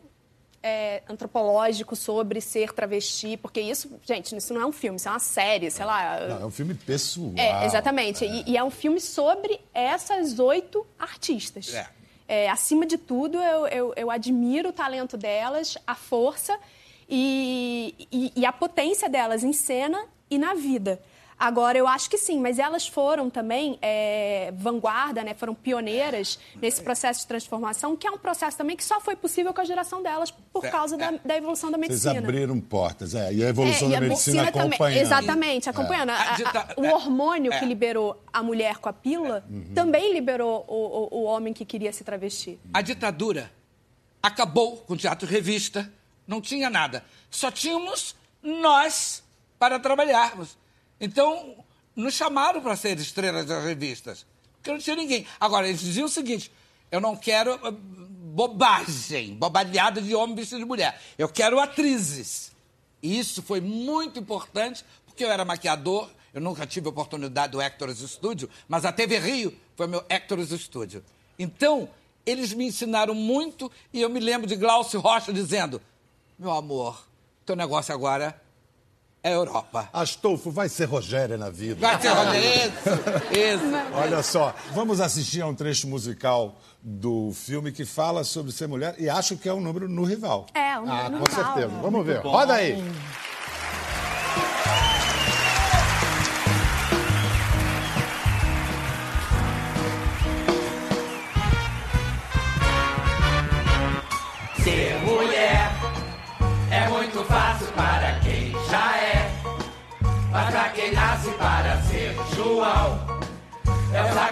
é, 0.62 1.02
antropológico 1.09 1.95
sobre 1.95 2.40
ser 2.40 2.73
travesti, 2.73 3.37
porque 3.37 3.61
isso, 3.61 3.90
gente, 4.04 4.37
isso 4.37 4.52
não 4.52 4.62
é 4.62 4.66
um 4.66 4.73
filme, 4.73 4.97
isso 4.97 5.09
é 5.09 5.12
uma 5.12 5.18
série, 5.18 5.71
sei 5.71 5.85
lá. 5.85 6.26
Não, 6.28 6.42
é 6.42 6.47
um 6.47 6.50
filme 6.50 6.75
pessoal. 6.75 7.33
É, 7.37 7.64
exatamente. 7.66 8.25
E, 8.25 8.50
e 8.50 8.57
é 8.57 8.64
um 8.64 8.71
filme 8.71 9.00
sobre 9.00 9.61
essas 9.73 10.38
oito 10.38 10.87
artistas. 10.99 11.73
É. 11.73 11.88
É, 12.28 12.50
acima 12.50 12.85
de 12.85 12.99
tudo, 12.99 13.38
eu, 13.38 13.66
eu, 13.68 13.94
eu 13.97 14.11
admiro 14.11 14.68
o 14.68 14.73
talento 14.73 15.16
delas, 15.16 15.78
a 15.87 15.94
força 15.94 16.58
e, 17.08 18.06
e, 18.12 18.32
e 18.37 18.44
a 18.44 18.52
potência 18.52 19.08
delas 19.08 19.42
em 19.42 19.54
cena 19.54 19.99
e 20.30 20.37
na 20.37 20.52
vida. 20.52 21.00
Agora, 21.38 21.78
eu 21.78 21.87
acho 21.87 22.11
que 22.11 22.18
sim, 22.18 22.40
mas 22.40 22.59
elas 22.59 22.88
foram 22.88 23.30
também 23.30 23.78
é, 23.80 24.52
vanguarda, 24.57 25.23
né? 25.23 25.35
foram 25.35 25.54
pioneiras 25.54 26.37
nesse 26.61 26.83
processo 26.83 27.21
de 27.21 27.26
transformação, 27.28 27.97
que 27.97 28.07
é 28.09 28.11
um 28.11 28.18
processo 28.18 28.57
também 28.59 28.76
que 28.76 28.83
só 28.85 29.00
foi 29.00 29.14
possível 29.14 29.54
com 29.54 29.61
a 29.61 29.64
geração 29.64 30.02
delas 30.02 30.33
por 30.52 30.64
É, 30.64 30.71
causa 30.71 30.97
da, 30.97 31.12
é. 31.12 31.21
da 31.25 31.37
evolução 31.37 31.71
da 31.71 31.78
medicina. 31.78 32.14
Vocês 32.14 32.25
abriram 32.25 32.61
portas, 32.61 33.14
é. 33.14 33.33
E 33.33 33.45
a 33.45 33.49
evolução 33.50 33.87
É, 33.88 33.90
da 33.92 33.97
a 33.99 34.00
medicina 34.00 34.42
medicina 34.42 34.52
também, 34.52 34.68
acompanhando. 34.76 35.00
exatamente, 35.00 35.71
acompanhando. 35.71 36.11
A 36.11 36.14
A- 36.16 36.33
a- 36.33 36.35
dita- 36.37 36.75
o 36.76 36.85
é, 36.85 36.95
hormônio 36.95 37.52
é. 37.52 37.59
que 37.61 37.64
liberou 37.64 38.21
a 38.33 38.42
mulher 38.42 38.78
com 38.78 38.88
a 38.88 38.92
pílula 38.92 39.45
também 39.75 40.12
liberou 40.12 40.64
o, 40.66 40.75
o- 41.14 41.21
o 41.21 41.23
homem 41.25 41.52
que 41.54 41.64
queria 41.64 41.92
se 41.92 42.02
travestir. 42.02 42.59
A 42.75 42.83
ditadura 42.83 43.50
acabou 44.23 44.78
com 44.78 44.95
o 44.95 44.97
teatro 44.97 45.28
e 45.28 45.33
revista, 45.33 45.88
não 46.26 46.40
tinha 46.40 46.68
nada. 46.68 47.04
Só 47.30 47.50
tínhamos 47.50 48.16
nós 48.42 49.23
para 49.59 49.78
trabalharmos. 49.78 50.57
Então, 51.00 51.57
nos 51.95 52.14
chamaram 52.14 52.61
para 52.61 52.76
ser 52.76 52.99
estrelas 52.99 53.47
das 53.47 53.64
revistas, 53.64 54.26
porque 54.55 54.71
não 54.71 54.78
tinha 54.78 54.97
ninguém. 54.97 55.26
Agora, 55.38 55.69
eles 55.69 55.81
diziam 55.81 56.07
o 56.07 56.09
seguinte: 56.09 56.50
eu 56.90 57.00
não 57.00 57.17
quero 57.17 57.55
ah, 57.55 57.73
bobagem, 57.73 59.35
bobalhada 59.35 60.00
de 60.00 60.14
homem 60.14 60.37
vestido 60.37 60.61
de 60.61 60.64
mulher. 60.64 61.00
Eu 61.17 61.28
quero 61.28 61.59
atrizes. 61.61 62.52
E 63.02 63.19
isso 63.19 63.43
foi 63.43 63.61
muito 63.61 64.19
importante, 64.19 64.85
porque 65.07 65.25
eu 65.25 65.31
era 65.31 65.45
maquiador, 65.45 66.11
eu 66.35 66.40
nunca 66.40 66.67
tive 66.67 66.87
a 66.87 66.90
oportunidade 66.90 67.52
do 67.52 67.61
Hector's 67.61 67.99
Studio, 67.99 68.49
mas 68.69 68.85
a 68.85 68.93
TV 68.93 69.19
Rio 69.19 69.57
foi 69.76 69.87
meu 69.87 70.05
Hector's 70.09 70.50
Studio. 70.61 71.05
Então, 71.38 71.88
eles 72.26 72.52
me 72.52 72.67
ensinaram 72.67 73.14
muito 73.14 73.71
e 73.93 74.00
eu 74.00 74.11
me 74.11 74.21
lembro 74.21 74.47
de 74.47 74.57
Glaucio 74.57 75.00
Rocha 75.00 75.33
dizendo: 75.33 75.81
Meu 76.38 76.50
amor, 76.50 77.07
teu 77.47 77.57
negócio 77.57 77.95
agora 77.95 78.40
é 79.22 79.34
Europa. 79.34 79.88
Astolfo 79.92 80.50
vai 80.50 80.68
ser 80.68 80.84
Rogéria 80.87 81.37
na 81.37 81.50
vida. 81.50 81.80
Vai 81.80 82.00
ser 82.00 82.08
Rogério, 82.08 82.72
isso, 83.32 83.64
isso. 83.64 83.94
Olha 83.94 84.22
só, 84.22 84.54
vamos 84.72 85.00
assistir 85.00 85.40
a 85.42 85.46
um 85.46 85.54
trecho 85.54 85.87
musical 85.88 86.56
do 86.80 87.32
filme 87.34 87.72
que 87.72 87.84
fala 87.84 88.22
sobre 88.25 88.52
ser 88.52 88.68
mulher 88.68 88.94
e 88.98 89.08
acho 89.08 89.37
que 89.37 89.48
é 89.48 89.52
um 89.52 89.60
número 89.60 89.88
no 89.88 90.04
rival. 90.04 90.46
É, 90.54 90.78
um 90.78 90.87
número 90.87 91.06
ah, 91.06 91.08
no 91.08 91.18
com 91.18 91.25
Rival. 91.30 91.44
certeza. 91.54 91.82
Vamos 91.82 92.06
ver. 92.06 92.18
Roda 92.20 92.54
aí. 92.54 92.82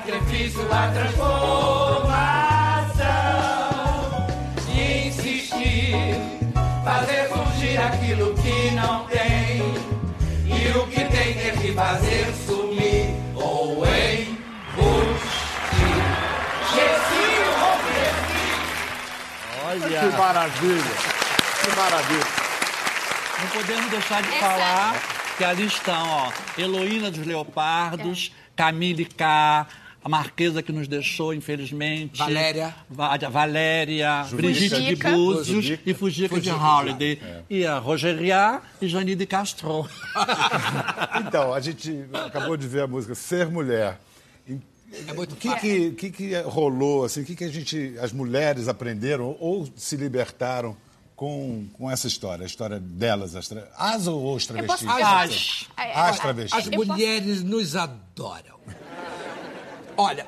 Sacrifício, 0.06 0.62
a 0.72 0.88
transformação. 0.92 2.26
E 4.68 5.08
insistir, 5.08 6.14
fazer 6.84 7.28
surgir 7.28 7.76
aquilo 7.78 8.32
que 8.34 8.70
não 8.70 9.04
tem. 9.06 9.74
E 10.46 10.78
o 10.78 10.86
que 10.86 11.04
tem 11.04 11.34
ter 11.34 11.58
que 11.60 11.72
fazer 11.72 12.32
sumir 12.46 13.10
ou 13.34 13.84
embustir. 13.84 14.36
Gessi 16.72 17.26
ou 17.60 17.76
Que 19.88 20.16
maravilha. 20.16 20.94
Que 21.62 21.76
maravilha. 21.76 22.26
Não 23.38 23.48
podemos 23.48 23.90
deixar 23.90 24.22
de 24.22 24.28
Essa- 24.28 24.38
falar 24.38 24.94
que 25.36 25.44
ali 25.44 25.66
estão, 25.66 26.08
ó, 26.08 26.32
Heloína 26.56 27.10
dos 27.10 27.26
Leopardos, 27.26 28.32
Camille 28.56 29.04
K., 29.04 29.66
a 30.06 30.08
Marquesa 30.08 30.62
que 30.62 30.70
nos 30.70 30.86
deixou, 30.86 31.34
infelizmente. 31.34 32.16
Valéria. 32.16 32.72
Va- 32.88 33.16
Valéria, 33.28 34.24
Brigitte 34.30 34.94
de. 34.94 34.94
Búzios 34.94 35.66
e 35.84 35.92
Fujica 35.92 36.38
de 36.40 36.48
Fujica, 36.48 36.56
Holiday. 36.56 37.18
E 37.50 37.66
a 37.66 37.78
Rogeria 37.80 38.60
e 38.80 38.86
Jani 38.86 39.16
de 39.16 39.26
Castro. 39.26 39.84
Então, 41.26 41.52
a 41.52 41.58
gente 41.58 42.04
acabou 42.26 42.56
de 42.56 42.68
ver 42.68 42.82
a 42.82 42.86
música 42.86 43.14
Ser 43.16 43.48
Mulher. 43.50 43.98
É 45.08 45.12
muito 45.12 45.32
O 45.32 45.36
que 45.36 45.48
fácil. 45.48 45.94
que, 45.94 46.10
que 46.10 46.10
que 46.30 46.40
rolou, 46.42 47.04
assim, 47.04 47.22
o 47.22 47.24
que, 47.24 47.34
que 47.34 47.42
a 47.44 47.48
gente, 47.48 47.96
as 48.00 48.12
mulheres 48.12 48.68
aprenderam 48.68 49.36
ou 49.40 49.68
se 49.74 49.96
libertaram 49.96 50.76
com, 51.16 51.66
com 51.72 51.90
essa 51.90 52.06
história, 52.06 52.44
a 52.44 52.46
história 52.46 52.78
delas, 52.78 53.34
as, 53.34 53.48
tra... 53.48 53.68
as 53.76 54.06
ou 54.06 54.34
os 54.36 54.46
travestis? 54.46 54.86
posso- 54.86 55.02
As, 55.02 55.66
É, 55.76 55.82
é, 55.90 55.94
as 55.98 56.16
é, 56.16 56.20
travestis. 56.20 56.58
As 56.58 56.68
mulheres 56.68 57.42
nos 57.42 57.74
adoram. 57.74 58.56
Olha, 59.96 60.26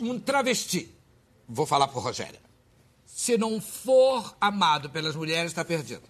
um 0.00 0.18
travesti, 0.18 0.88
vou 1.48 1.66
falar 1.66 1.88
pro 1.88 2.00
Rogério, 2.00 2.38
se 3.06 3.36
não 3.36 3.60
for 3.60 4.34
amado 4.40 4.90
pelas 4.90 5.14
mulheres, 5.14 5.50
está 5.50 5.64
perdido. 5.64 6.02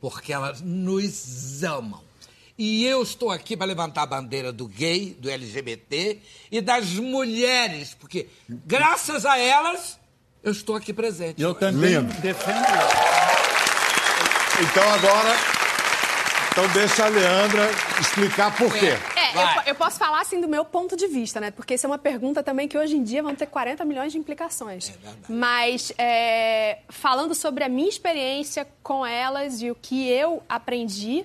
Porque 0.00 0.32
elas 0.32 0.60
nos 0.60 1.62
amam. 1.62 2.00
E 2.56 2.84
eu 2.84 3.02
estou 3.02 3.30
aqui 3.30 3.56
para 3.56 3.66
levantar 3.66 4.02
a 4.02 4.06
bandeira 4.06 4.52
do 4.52 4.66
gay, 4.66 5.16
do 5.18 5.30
LGBT 5.30 6.20
e 6.50 6.60
das 6.60 6.90
mulheres, 6.94 7.94
porque 7.94 8.28
graças 8.48 9.24
a 9.24 9.38
elas 9.38 9.98
eu 10.42 10.50
estou 10.52 10.74
aqui 10.74 10.92
presente. 10.92 11.40
Eu 11.40 11.54
também 11.54 11.98
Lindo. 11.98 12.12
defendo. 12.20 12.66
Então 14.60 14.92
agora, 14.92 15.36
então 16.58 16.72
deixa 16.72 17.04
a 17.04 17.08
Leandra 17.08 17.62
explicar 18.00 18.56
por 18.56 18.72
quê. 18.76 18.86
É, 19.16 19.58
eu, 19.58 19.62
eu 19.66 19.74
posso 19.76 19.96
falar 19.96 20.20
assim 20.20 20.40
do 20.40 20.48
meu 20.48 20.64
ponto 20.64 20.96
de 20.96 21.06
vista, 21.06 21.40
né? 21.40 21.52
Porque 21.52 21.74
isso 21.74 21.86
é 21.86 21.88
uma 21.88 21.98
pergunta 21.98 22.42
também 22.42 22.66
que 22.66 22.76
hoje 22.76 22.96
em 22.96 23.02
dia 23.04 23.22
vão 23.22 23.32
ter 23.34 23.46
40 23.46 23.84
milhões 23.84 24.10
de 24.10 24.18
implicações. 24.18 24.92
Mas 25.28 25.92
é, 25.96 26.78
falando 26.88 27.32
sobre 27.34 27.62
a 27.62 27.68
minha 27.68 27.88
experiência 27.88 28.66
com 28.82 29.06
elas 29.06 29.62
e 29.62 29.70
o 29.70 29.74
que 29.76 30.08
eu 30.10 30.42
aprendi, 30.48 31.24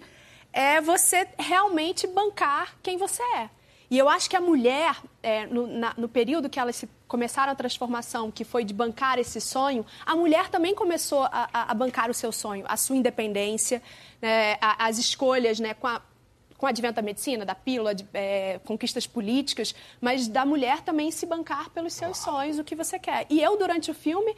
é 0.52 0.80
você 0.80 1.28
realmente 1.40 2.06
bancar 2.06 2.76
quem 2.84 2.96
você 2.98 3.24
é. 3.38 3.50
E 3.90 3.98
eu 3.98 4.08
acho 4.10 4.30
que 4.30 4.36
a 4.36 4.42
mulher, 4.42 4.96
é, 5.24 5.48
no, 5.48 5.66
na- 5.68 5.94
no 5.98 6.08
período 6.08 6.48
que 6.50 6.60
elas 6.60 6.76
se- 6.76 6.90
começaram 7.14 7.52
a 7.52 7.56
transformação, 7.56 8.32
que 8.32 8.44
foi 8.44 8.64
de 8.66 8.74
bancar 8.74 9.20
esse 9.20 9.40
sonho, 9.40 9.86
a 10.04 10.16
mulher 10.16 10.50
também 10.50 10.74
começou 10.74 11.22
a, 11.26 11.48
a- 11.54 11.72
a 11.72 11.74
bancar 11.76 12.10
o 12.10 12.14
seu 12.14 12.32
sonho, 12.32 12.66
a 12.68 12.76
sua 12.76 12.96
independência, 12.96 13.84
né, 14.20 14.58
a- 14.60 14.88
as 14.88 14.98
escolhas 14.98 15.60
né, 15.60 15.76
com 15.76 15.86
a 15.88 16.02
com 16.58 16.66
o 16.66 16.70
advento 16.70 16.96
da 16.96 17.02
medicina, 17.02 17.44
da 17.46 17.54
pílula, 17.54 17.94
de 17.94 18.06
é, 18.14 18.58
conquistas 18.64 19.06
políticas, 19.06 19.76
mas 20.00 20.30
da 20.30 20.46
mulher 20.46 20.80
também 20.82 21.12
se 21.12 21.26
bancar 21.26 21.70
pelos 21.72 21.92
seus 21.94 22.18
sonhos, 22.18 22.58
o 22.58 22.64
que 22.64 22.74
você 22.74 22.98
quer. 22.98 23.26
E 23.30 23.42
eu, 23.42 23.58
durante 23.58 23.92
o 23.92 23.94
filme, 23.94 24.34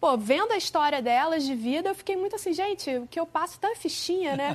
pô, 0.00 0.16
vendo 0.16 0.52
a 0.52 0.56
história 0.56 1.02
delas 1.02 1.42
de 1.44 1.52
vida, 1.52 1.88
eu 1.88 1.94
fiquei 1.96 2.16
muito 2.16 2.36
assim, 2.36 2.52
gente, 2.52 2.88
o 2.98 3.08
que 3.08 3.18
eu 3.18 3.26
passo 3.26 3.58
tá 3.58 3.74
fichinha, 3.76 4.36
né? 4.36 4.54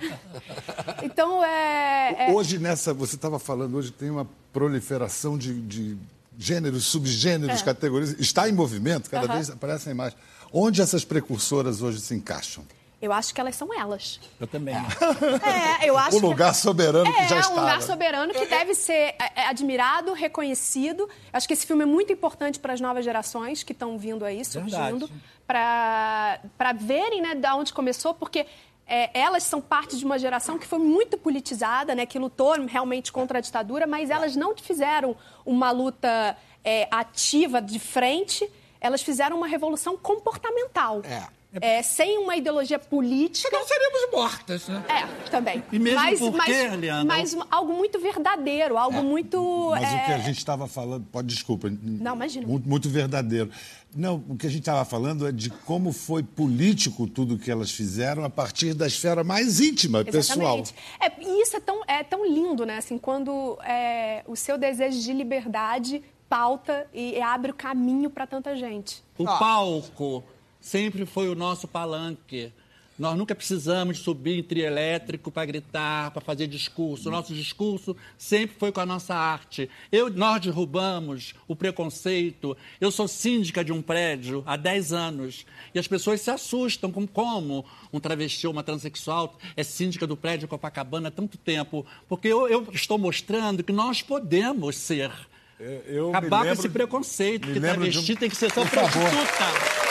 Então, 1.04 1.44
é... 1.44 2.30
é- 2.30 2.32
Hoje 2.34 2.58
nessa, 2.58 2.94
você 2.94 3.16
estava 3.16 3.38
falando, 3.38 3.76
hoje 3.76 3.92
tem 3.92 4.10
uma 4.10 4.26
proliferação 4.54 5.38
de, 5.38 5.60
de 5.62 5.98
gêneros, 6.40 6.86
subgêneros, 6.86 7.62
É. 7.62 7.66
categorias. 7.66 8.16
Está 8.18 8.48
em 8.48 8.54
movimento, 8.54 9.10
cada 9.10 9.28
vez 9.28 9.50
aparecem 9.50 9.94
mais. 9.94 10.16
Onde 10.54 10.82
essas 10.82 11.04
precursoras 11.06 11.82
hoje 11.82 12.00
se 12.00 12.16
encaixam? 12.16 12.64
eu 13.02 13.14
acho 13.14 13.34
que 13.34 13.40
elas 13.40 13.56
são 13.56 13.74
elas. 13.74 14.20
Eu 14.42 14.46
também. 14.46 14.76
É, 14.76 15.90
eu 15.90 15.98
acho 15.98 16.18
O 16.18 16.20
que- 16.20 16.26
lugar 16.26 16.54
soberano 16.54 17.10
que 17.14 17.28
já 17.30 17.38
É, 17.38 17.40
está. 17.40 17.54
um 17.54 17.56
lugar 17.60 17.82
soberano 17.82 18.34
que 18.34 18.46
deve 18.46 18.76
ser 18.76 18.92
é, 18.92 19.18
é, 19.38 19.48
admirado, 19.48 20.12
reconhecido. 20.12 21.08
Acho 21.32 21.48
que 21.48 21.54
esse 21.54 21.66
filme 21.66 21.84
é 21.84 21.86
muito 21.86 22.12
importante 22.12 22.60
para 22.60 22.74
as 22.74 22.82
novas 22.82 23.06
gerações 23.06 23.64
que 23.64 23.72
estão 23.72 23.98
vindo 23.98 24.26
aí, 24.26 24.44
surgindo, 24.44 25.08
Verdade. 25.08 25.14
para 25.48 26.74
verem 26.78 27.22
né, 27.22 27.36
da 27.36 27.56
onde 27.56 27.72
começou, 27.74 28.14
porque 28.14 28.46
é, 28.90 29.12
elas 29.14 29.44
são 29.44 29.62
parte 29.62 29.96
de 29.98 30.04
uma 30.04 30.18
geração 30.18 30.58
que 30.58 30.66
foi 30.66 30.80
muito 30.80 31.18
politizada, 31.18 31.94
né, 31.94 32.06
que 32.06 32.18
lutou 32.18 32.54
realmente 32.66 33.12
contra 33.12 33.38
a 33.38 33.42
ditadura, 33.42 33.86
mas 33.86 34.10
elas 34.10 34.36
não 34.36 34.56
fizeram 34.58 35.16
uma 35.46 35.70
luta 35.70 36.36
é, 36.64 36.88
ativa 36.90 37.62
de 37.62 37.80
frente, 37.80 38.50
elas 38.82 39.02
fizeram 39.02 39.38
uma 39.38 39.48
revolução 39.48 39.96
comportamental. 39.96 41.02
É. 41.06 41.39
É, 41.54 41.82
sem 41.82 42.20
uma 42.20 42.36
ideologia 42.36 42.78
política. 42.78 43.50
Senão 43.50 43.68
seríamos 43.68 44.12
mortas, 44.12 44.68
né? 44.68 44.84
É, 44.88 45.30
também. 45.32 45.64
E 45.72 45.80
mesmo 45.80 46.00
mas, 46.00 46.20
porque, 46.20 46.38
mas, 46.38 46.80
Leandro? 46.80 47.08
mas 47.08 47.38
algo 47.50 47.74
muito 47.74 48.00
verdadeiro, 48.00 48.78
algo 48.78 49.02
muito. 49.02 49.72
Mas 49.72 49.92
o 49.92 49.96
é, 49.96 50.06
que 50.06 50.12
a 50.12 50.20
gente 50.20 50.38
estava 50.38 50.68
falando, 50.68 51.08
pode 51.12 51.28
desculpa. 51.28 51.68
Não, 51.82 52.16
imagina. 52.16 52.46
Muito, 52.46 52.70
muito 52.70 52.88
verdadeiro. 52.88 53.50
Não, 53.96 54.24
o 54.30 54.38
que 54.38 54.46
a 54.46 54.50
gente 54.50 54.60
estava 54.60 54.86
falando 54.86 55.28
é 55.28 55.32
de 55.32 55.50
como 55.50 55.92
foi 55.92 56.22
político 56.22 57.08
tudo 57.08 57.40
que 57.40 57.50
elas 57.50 57.72
fizeram 57.72 58.24
a 58.24 58.30
partir 58.30 58.76
da 58.76 58.86
esfera 58.86 59.24
mais 59.24 59.60
íntima, 59.60 60.06
pessoal. 60.06 60.60
Exatamente. 60.60 60.76
É, 61.02 61.12
e 61.20 61.42
isso 61.42 61.58
é 61.58 61.60
tão, 61.60 61.82
é 61.88 62.04
tão 62.04 62.26
lindo, 62.28 62.64
né? 62.64 62.78
Assim, 62.78 63.00
quando 63.00 63.58
é, 63.64 64.24
o 64.28 64.36
seu 64.36 64.56
desejo 64.56 65.00
de 65.00 65.12
liberdade 65.14 66.04
pauta 66.30 66.86
e, 66.94 67.14
e 67.14 67.22
abre 67.22 67.50
o 67.50 67.56
caminho 67.56 68.12
para 68.12 68.28
tanta 68.28 68.56
gente. 68.56 69.04
O 69.18 69.26
palco 69.26 70.24
sempre 70.60 71.06
foi 71.06 71.30
o 71.30 71.36
nosso 71.36 71.68
palanque. 71.68 72.52
Nós 72.98 73.18
nunca 73.18 73.34
precisamos 73.34 73.96
de 73.98 74.04
subir 74.04 74.38
em 74.38 74.44
trio 74.44 74.66
elétrico 74.66 75.32
para 75.32 75.46
gritar, 75.46 76.12
para 76.12 76.20
fazer 76.22 76.48
discurso. 76.48 77.08
O 77.08 77.12
nosso 77.14 77.34
discurso 77.34 77.96
sempre 78.18 78.58
foi 78.60 78.74
com 78.74 78.82
a 78.82 78.86
nossa 78.86 79.16
arte. 79.16 79.70
Eu, 79.90 80.10
nós 80.10 80.42
derrubamos 80.42 81.34
o 81.48 81.56
preconceito. 81.56 82.58
Eu 82.82 82.92
sou 82.92 83.08
síndica 83.08 83.64
de 83.64 83.72
um 83.72 83.82
prédio 83.82 84.44
há 84.46 84.58
10 84.58 84.92
anos 84.92 85.46
e 85.74 85.80
as 85.80 85.88
pessoas 85.88 86.20
se 86.20 86.30
assustam 86.30 86.92
com 86.92 87.08
como 87.08 87.64
um 87.94 88.02
travesti 88.02 88.46
ou 88.46 88.52
uma 88.52 88.64
transexual 88.64 89.38
é 89.56 89.64
síndica 89.64 90.06
do 90.06 90.18
prédio 90.18 90.50
Copacabana 90.50 91.08
há 91.08 91.12
tanto 91.12 91.38
tempo. 91.38 91.86
Porque 92.10 92.28
eu, 92.28 92.50
eu 92.50 92.68
estou 92.74 92.98
mostrando 92.98 93.64
que 93.64 93.72
nós 93.72 94.02
podemos 94.02 94.76
ser. 94.76 95.10
Eu- 95.58 95.84
eu 95.88 96.10
Acabar 96.10 96.46
com 96.46 96.52
esse 96.52 96.68
preconceito, 96.68 97.48
que 97.48 97.54
de 97.54 97.60
um- 97.60 97.62
travesti 97.62 98.16
tem 98.18 98.30
que 98.30 98.36
ser 98.36 98.52
só 98.52 98.60
Por 98.66 98.72
favor. 98.72 99.89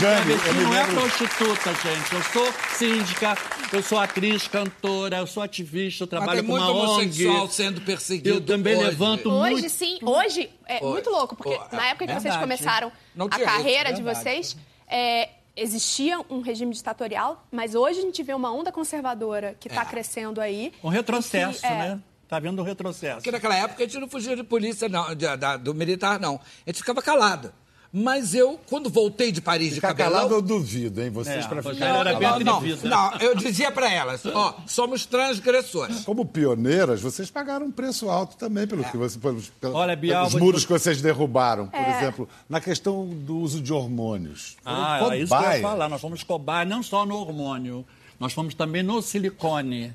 Jane, 0.00 0.32
eu 0.32 0.54
me 0.54 0.62
não 0.64 0.74
é 0.74 0.82
lembro... 0.86 1.00
prostituta, 1.02 1.70
gente. 1.74 2.12
Eu 2.14 2.22
sou 2.24 2.52
síndica, 2.76 3.36
eu 3.72 3.82
sou 3.82 3.98
atriz, 3.98 4.48
cantora, 4.48 5.18
eu 5.18 5.26
sou 5.26 5.42
ativista, 5.42 6.04
eu 6.04 6.08
Mas 6.10 6.10
trabalho 6.10 6.40
tem 6.40 6.46
com 6.50 6.56
muito 6.56 6.70
uma 6.72 6.90
homossexual 6.92 7.42
ONG. 7.44 7.52
sendo 7.54 7.80
perseguido 7.80 8.28
Eu 8.36 8.40
também 8.40 8.74
hoje. 8.76 8.84
levanto 8.86 9.30
Hoje, 9.30 9.52
muito. 9.52 9.68
sim, 9.70 9.98
hoje 10.02 10.50
é 10.66 10.76
Hoje. 10.76 10.84
muito 10.92 11.10
louco, 11.10 11.36
porque 11.36 11.54
Hoje. 11.56 11.68
na 11.72 11.86
época 11.86 12.06
que 12.06 12.14
vocês 12.14 12.36
começaram 12.36 12.90
Não 13.14 13.26
a 13.26 13.38
carreira 13.38 13.92
de 13.92 14.02
vocês, 14.02 14.56
é, 14.88 15.28
existia 15.56 16.18
um 16.28 16.40
regime 16.40 16.72
ditatorial, 16.74 17.46
mas 17.52 17.74
hoje 17.74 18.00
a 18.00 18.02
gente 18.02 18.22
vê 18.22 18.34
uma 18.34 18.52
onda 18.52 18.72
conservadora 18.72 19.56
que 19.60 19.68
está 19.68 19.82
É. 19.82 19.84
crescendo 19.84 20.40
aí. 20.40 20.72
Um 20.82 20.88
retrocesso, 20.88 21.60
que, 21.60 21.66
é, 21.66 21.70
né? 21.70 22.00
Tá 22.28 22.40
vendo 22.40 22.60
um 22.60 22.64
retrocesso. 22.64 23.16
Porque 23.18 23.30
naquela 23.30 23.54
época 23.56 23.82
a 23.82 23.86
gente 23.86 23.98
não 24.00 24.08
fugia 24.08 24.34
de 24.34 24.42
polícia, 24.42 24.88
não, 24.88 25.14
de- 25.14 25.36
da- 25.36 25.56
do 25.56 25.72
militar, 25.74 26.18
não. 26.18 26.34
A 26.66 26.70
gente 26.70 26.78
ficava 26.78 27.00
calado. 27.00 27.52
Mas 27.96 28.34
eu, 28.34 28.58
quando 28.68 28.90
voltei 28.90 29.30
de 29.30 29.40
Paris 29.40 29.68
de 29.68 29.74
Ficar 29.76 29.88
cabelão... 29.94 30.12
calado 30.14 30.34
eu 30.34 30.42
duvido, 30.42 31.00
hein? 31.00 31.10
Vocês 31.10 31.44
É, 31.44 31.48
pra 31.48 31.62
ficar 31.62 31.86
era 31.86 32.12
calado. 32.12 32.18
bem 32.18 32.28
não, 32.44 32.52
não, 32.52 32.56
atrevida. 32.58 32.88
não, 32.88 33.12
eu 33.20 33.36
dizia 33.36 33.70
pra 33.70 33.88
elas, 33.88 34.26
ó, 34.26 34.56
somos 34.66 35.06
transgressores. 35.06 36.00
Como 36.00 36.26
pioneiras, 36.26 37.00
vocês 37.00 37.30
pagaram 37.30 37.66
um 37.66 37.70
preço 37.70 38.10
alto 38.10 38.36
também 38.36 38.66
pelo 38.66 38.82
que 38.82 38.96
você, 38.96 39.16
pelos, 39.16 39.48
pelos, 39.60 39.76
Olha, 39.76 39.94
Bial, 39.94 40.26
pelos 40.26 40.42
muros 40.42 40.64
que 40.64 40.72
vocês 40.72 41.00
derrubaram, 41.00 41.68
por 41.68 41.78
É. 41.78 41.98
exemplo, 41.98 42.28
na 42.48 42.60
questão 42.60 43.06
do 43.06 43.36
uso 43.38 43.60
de 43.60 43.72
hormônios. 43.72 44.56
Ah, 44.66 44.98
é 45.12 45.18
isso 45.20 45.32
que 45.36 45.44
eu 45.44 45.52
ia 45.52 45.60
falar. 45.62 45.88
Nós 45.88 46.00
fomos 46.00 46.24
cobaia 46.24 46.64
não 46.64 46.82
só 46.82 47.06
no 47.06 47.14
hormônio, 47.14 47.86
nós 48.18 48.32
fomos 48.32 48.54
também 48.54 48.82
no 48.82 49.00
silicone. 49.02 49.94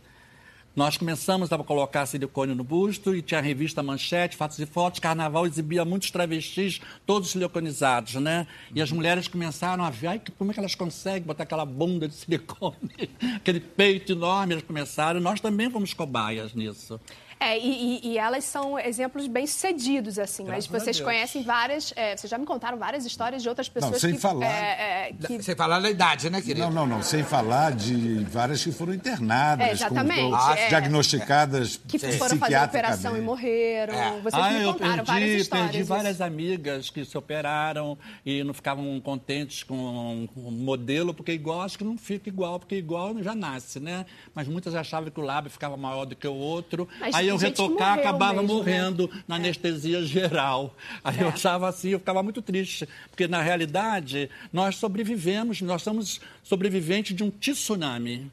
Nós 0.75 0.97
começamos 0.97 1.51
a 1.51 1.57
colocar 1.57 2.05
silicone 2.05 2.53
no 2.53 2.63
busto 2.63 3.15
e 3.15 3.21
tinha 3.21 3.39
a 3.39 3.43
revista 3.43 3.81
Manchete, 3.81 4.37
Fatos 4.37 4.59
e 4.59 4.65
Fotos, 4.65 4.99
Carnaval 4.99 5.45
exibia 5.47 5.83
muitos 5.83 6.11
travestis, 6.11 6.79
todos 7.05 7.31
siliconizados, 7.31 8.15
né? 8.15 8.47
E 8.73 8.81
as 8.81 8.91
mulheres 8.91 9.27
começaram 9.27 9.83
a 9.83 9.89
ver, 9.89 10.07
ai, 10.07 10.21
como 10.37 10.51
é 10.51 10.53
que 10.53 10.59
elas 10.59 10.75
conseguem 10.75 11.23
botar 11.23 11.43
aquela 11.43 11.65
bunda 11.65 12.07
de 12.07 12.13
silicone, 12.15 13.09
aquele 13.35 13.59
peito 13.59 14.11
enorme, 14.11 14.53
elas 14.53 14.63
começaram, 14.63 15.19
nós 15.19 15.41
também 15.41 15.69
fomos 15.69 15.93
cobaias 15.93 16.53
nisso. 16.53 16.99
É, 17.39 17.57
e, 17.57 17.99
e- 18.03 18.07
e 18.09 18.17
elas 18.17 18.43
são 18.43 18.77
exemplos 18.77 19.25
bem 19.27 19.47
sucedidos, 19.47 20.19
assim. 20.19 20.43
Graças 20.43 20.67
mas 20.67 20.81
vocês 20.83 20.99
conhecem 20.99 21.41
várias. 21.41 21.93
é, 21.95 22.17
vocês 22.17 22.29
já 22.29 22.37
me 22.37 22.45
contaram 22.45 22.77
várias 22.77 23.05
histórias 23.05 23.41
de 23.41 23.47
outras 23.47 23.69
pessoas 23.69 24.01
sem 24.01 24.13
que. 24.15 24.19
falar. 24.19 24.45
é, 24.45 25.09
é, 25.09 25.13
que- 25.25 25.41
Sem 25.41 25.55
falar 25.55 25.79
na 25.79 25.89
idade, 25.89 26.29
né, 26.29 26.41
querido? 26.41 26.59
Não, 26.67 26.71
não, 26.71 26.87
não. 26.97 27.01
Sem 27.03 27.23
falar 27.23 27.71
de 27.71 28.25
várias 28.25 28.61
que 28.63 28.71
foram 28.73 28.93
internadas, 28.93 29.67
É, 29.67 29.71
exatamente, 29.71 30.29
com, 30.29 30.51
é. 30.53 30.67
diagnosticadas 30.67 31.77
que 31.87 31.97
foram 31.99 32.37
fazer 32.37 32.55
a 32.55 32.65
operação 32.65 33.17
e 33.17 33.21
morreram. 33.21 33.93
É. 33.93 34.19
Vocês 34.21 34.33
ah, 34.43 34.49
me 34.51 34.61
eu 34.63 34.73
contaram 34.73 35.03
várias 35.05 35.29
perdi, 35.29 35.41
histórias. 35.41 35.71
perdi 35.71 35.83
várias 35.83 36.21
amigas 36.21 36.89
que 36.89 37.05
se 37.05 37.17
operaram 37.17 37.97
e 38.25 38.43
não 38.43 38.53
ficavam 38.53 38.99
contentes 38.99 39.63
com 39.63 40.27
o 40.35 40.51
modelo, 40.51 41.13
porque 41.13 41.31
igual, 41.31 41.61
acho 41.61 41.77
que 41.77 41.83
não 41.83 41.97
fica 41.97 42.27
igual, 42.29 42.59
porque 42.59 42.75
igual 42.75 43.15
já 43.23 43.33
nasce, 43.33 43.79
né? 43.79 44.05
Mas 44.35 44.47
muitas 44.47 44.75
achavam 44.75 45.09
que 45.09 45.19
o 45.19 45.23
lábio 45.23 45.49
ficava 45.49 45.77
maior 45.77 46.05
do 46.05 46.15
que 46.15 46.27
o 46.27 46.33
outro. 46.35 46.87
Mas 46.99 47.15
Aí 47.15 47.28
eu 47.29 47.37
que 47.37 47.45
retocar, 47.45 47.89
morreu 47.95 48.01
acabava 48.09 48.41
mesmo, 48.41 48.47
né? 48.47 48.53
morrendo 48.53 49.09
na 49.27 49.35
anestesia 49.35 50.03
geral. 50.05 50.75
Aí 51.03 51.19
eu 51.19 51.27
É. 51.27 51.31
achava 51.31 51.67
assim, 51.69 51.89
eu 51.89 51.99
ficava 51.99 52.21
muito 52.23 52.41
triste, 52.41 52.87
porque 53.09 53.27
na 53.27 53.41
realidade 53.41 54.29
nós 54.51 54.75
sobrevivemos, 54.75 55.61
nós 55.61 55.81
somos 55.81 56.19
sobreviventes 56.43 57.15
de 57.15 57.23
um 57.23 57.29
tsunami. 57.29 58.31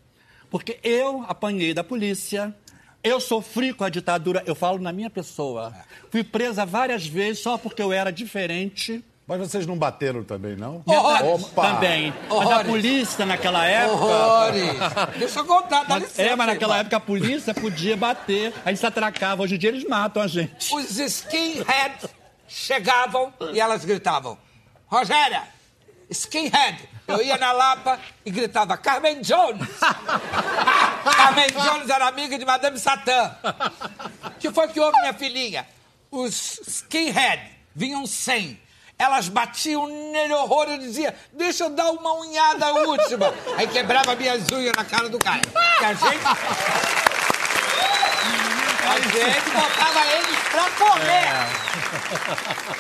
Porque 0.50 0.78
eu 0.82 1.24
apanhei 1.28 1.74
da 1.74 1.82
polícia, 1.82 2.54
eu 3.02 3.20
sofri 3.20 3.72
com 3.72 3.84
a 3.84 3.88
ditadura, 3.88 4.42
eu 4.46 4.54
falo 4.54 4.78
na 4.78 4.92
minha 4.92 5.10
pessoa. 5.10 5.74
Fui 6.10 6.24
presa 6.24 6.64
várias 6.64 7.06
vezes 7.06 7.42
só 7.42 7.58
porque 7.58 7.82
eu 7.82 7.92
era 7.92 8.10
diferente. 8.10 9.02
Mas 9.26 9.40
vocês 9.40 9.66
não 9.66 9.76
bateram 9.76 10.22
também, 10.22 10.54
não? 10.54 10.84
Horrores. 10.86 11.44
Opa! 11.46 11.74
Também. 11.74 12.14
Mas 12.28 12.50
a 12.50 12.64
polícia 12.64 13.26
naquela 13.26 13.64
época. 13.66 13.94
Horrores! 14.04 14.70
Deixa 15.18 15.40
eu 15.40 15.44
contar, 15.44 15.82
dá 15.82 15.94
Mas- 15.94 16.02
licença. 16.04 16.22
é, 16.22 16.36
mas 16.36 16.46
naquela 16.46 16.78
época 16.78 16.96
a 16.96 17.00
polícia 17.00 17.52
podia 17.52 17.96
bater, 17.96 18.54
a 18.64 18.68
gente 18.68 18.78
se 18.78 18.86
atracava. 18.86 19.42
Hoje 19.42 19.56
em 19.56 19.58
dia 19.58 19.70
eles 19.70 19.82
matam 19.84 20.22
a 20.22 20.28
gente. 20.28 20.72
Os 20.72 20.96
skinheads 20.98 22.08
chegavam 22.46 23.34
e 23.52 23.58
elas 23.60 23.84
gritavam: 23.84 24.38
Rogéria, 24.86 25.42
skinhead! 26.08 26.88
Eu 27.08 27.20
ia 27.22 27.36
na 27.36 27.50
Lapa 27.50 27.98
e 28.24 28.30
gritava: 28.30 28.76
Carmen 28.76 29.20
Jones! 29.22 29.60
Carmen 31.16 31.46
Jones 31.50 31.90
era 31.90 32.06
amiga 32.06 32.38
de 32.38 32.44
Madame 32.44 32.78
Satã. 32.78 33.34
O 34.24 34.30
que 34.38 34.52
foi 34.52 34.68
que 34.68 34.78
houve, 34.78 34.96
minha 35.00 35.14
filhinha? 35.14 35.66
Os 36.12 36.60
skinhead 36.66 37.42
vinham 37.74 38.06
sem. 38.06 38.64
Elas 38.98 39.28
batiam 39.28 39.86
nele 39.86 40.32
horror, 40.32 40.68
eu 40.68 40.78
dizia, 40.78 41.14
deixa 41.32 41.64
eu 41.64 41.70
dar 41.70 41.90
uma 41.90 42.14
unhada 42.14 42.72
última. 42.72 43.32
Aí 43.56 43.66
quebrava 43.66 44.14
minhas 44.16 44.42
unhas 44.50 44.72
na 44.74 44.84
cara 44.84 45.08
do 45.08 45.18
cara. 45.18 45.42
E 45.80 45.84
a 45.84 45.92
gente... 45.92 46.20
A 48.86 48.98
gente 49.00 49.50
botava 49.50 50.06
eles 50.06 50.38
pra 50.50 50.70
comer. 50.70 51.26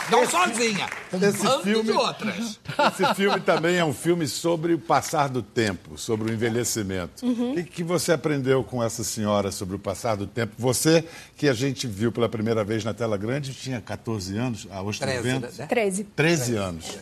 Não 0.08 0.30
sozinha. 0.30 0.88
Um 1.12 1.18
Esse 1.28 1.62
filme- 1.64 1.82
de 1.82 1.92
outras. 1.92 2.60
Esse 2.78 3.14
filme 3.14 3.40
também 3.40 3.76
é 3.76 3.84
um 3.84 3.92
filme 3.92 4.26
sobre 4.26 4.74
o 4.74 4.78
passar 4.78 5.28
do 5.28 5.42
tempo, 5.42 5.96
sobre 5.96 6.30
o 6.30 6.34
envelhecimento. 6.34 7.24
Uhum. 7.24 7.52
O 7.52 7.54
que, 7.54 7.64
que 7.64 7.84
você 7.84 8.12
aprendeu 8.12 8.62
com 8.62 8.82
essa 8.82 9.02
senhora 9.02 9.50
sobre 9.50 9.76
o 9.76 9.78
passar 9.78 10.16
do 10.16 10.26
tempo? 10.26 10.52
Você, 10.58 11.04
que 11.36 11.48
a 11.48 11.54
gente 11.54 11.86
viu 11.86 12.12
pela 12.12 12.28
primeira 12.28 12.64
vez 12.64 12.84
na 12.84 12.92
tela 12.92 13.16
grande, 13.16 13.54
tinha 13.54 13.80
14 13.80 14.36
anos, 14.36 14.66
a 14.70 14.82
hoje 14.82 15.00
tem 15.00 15.08
13, 15.08 15.28
20, 15.28 15.58
né? 15.58 15.66
13. 15.66 16.04
13 16.04 16.56
anos. 16.56 16.98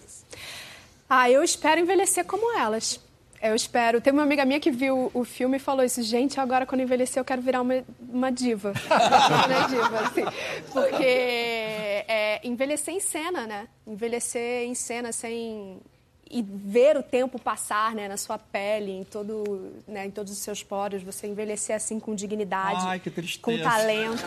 Ah, 1.09 1.31
eu 1.31 1.43
espero 1.43 1.81
envelhecer 1.81 2.25
como 2.25 2.59
elas. 2.59 3.01
Eu 3.44 3.54
espero. 3.54 4.00
Tem 4.00 4.11
uma 4.11 4.22
amiga 4.22 4.42
minha 4.46 4.59
que 4.59 4.70
viu 4.70 5.11
o 5.12 5.22
filme 5.22 5.59
e 5.59 5.61
falou 5.61 5.85
isso, 5.85 6.02
gente, 6.02 6.40
agora 6.40 6.64
quando 6.64 6.80
envelhecer 6.80 7.20
eu 7.20 7.24
quero 7.26 7.42
virar 7.42 7.61
uma, 7.61 7.85
uma 8.09 8.33
diva. 8.33 8.72
uma 8.88 9.68
diva, 9.68 10.00
assim. 10.00 10.24
Porque 10.72 11.04
é, 12.09 12.40
envelhecer 12.42 12.94
em 12.94 13.00
cena, 13.00 13.46
né? 13.46 13.68
Envelhecer 13.87 14.64
em 14.64 14.74
cena 14.74 15.12
sem. 15.12 15.78
E 16.30 16.42
ver 16.42 16.96
o 16.96 17.02
tempo 17.02 17.38
passar 17.38 17.94
né, 17.94 18.09
na 18.09 18.16
sua 18.16 18.38
pele, 18.38 18.90
em, 18.90 19.04
todo, 19.04 19.74
né, 19.87 20.07
em 20.07 20.11
todos 20.11 20.33
os 20.33 20.38
seus 20.38 20.62
poros, 20.62 21.02
você 21.02 21.26
envelhecer 21.26 21.76
assim 21.76 22.00
com 22.00 22.14
dignidade, 22.14 22.80
Ai, 22.87 22.98
que 22.98 23.11
tristeza. 23.11 23.42
com 23.42 23.62
talento. 23.62 24.24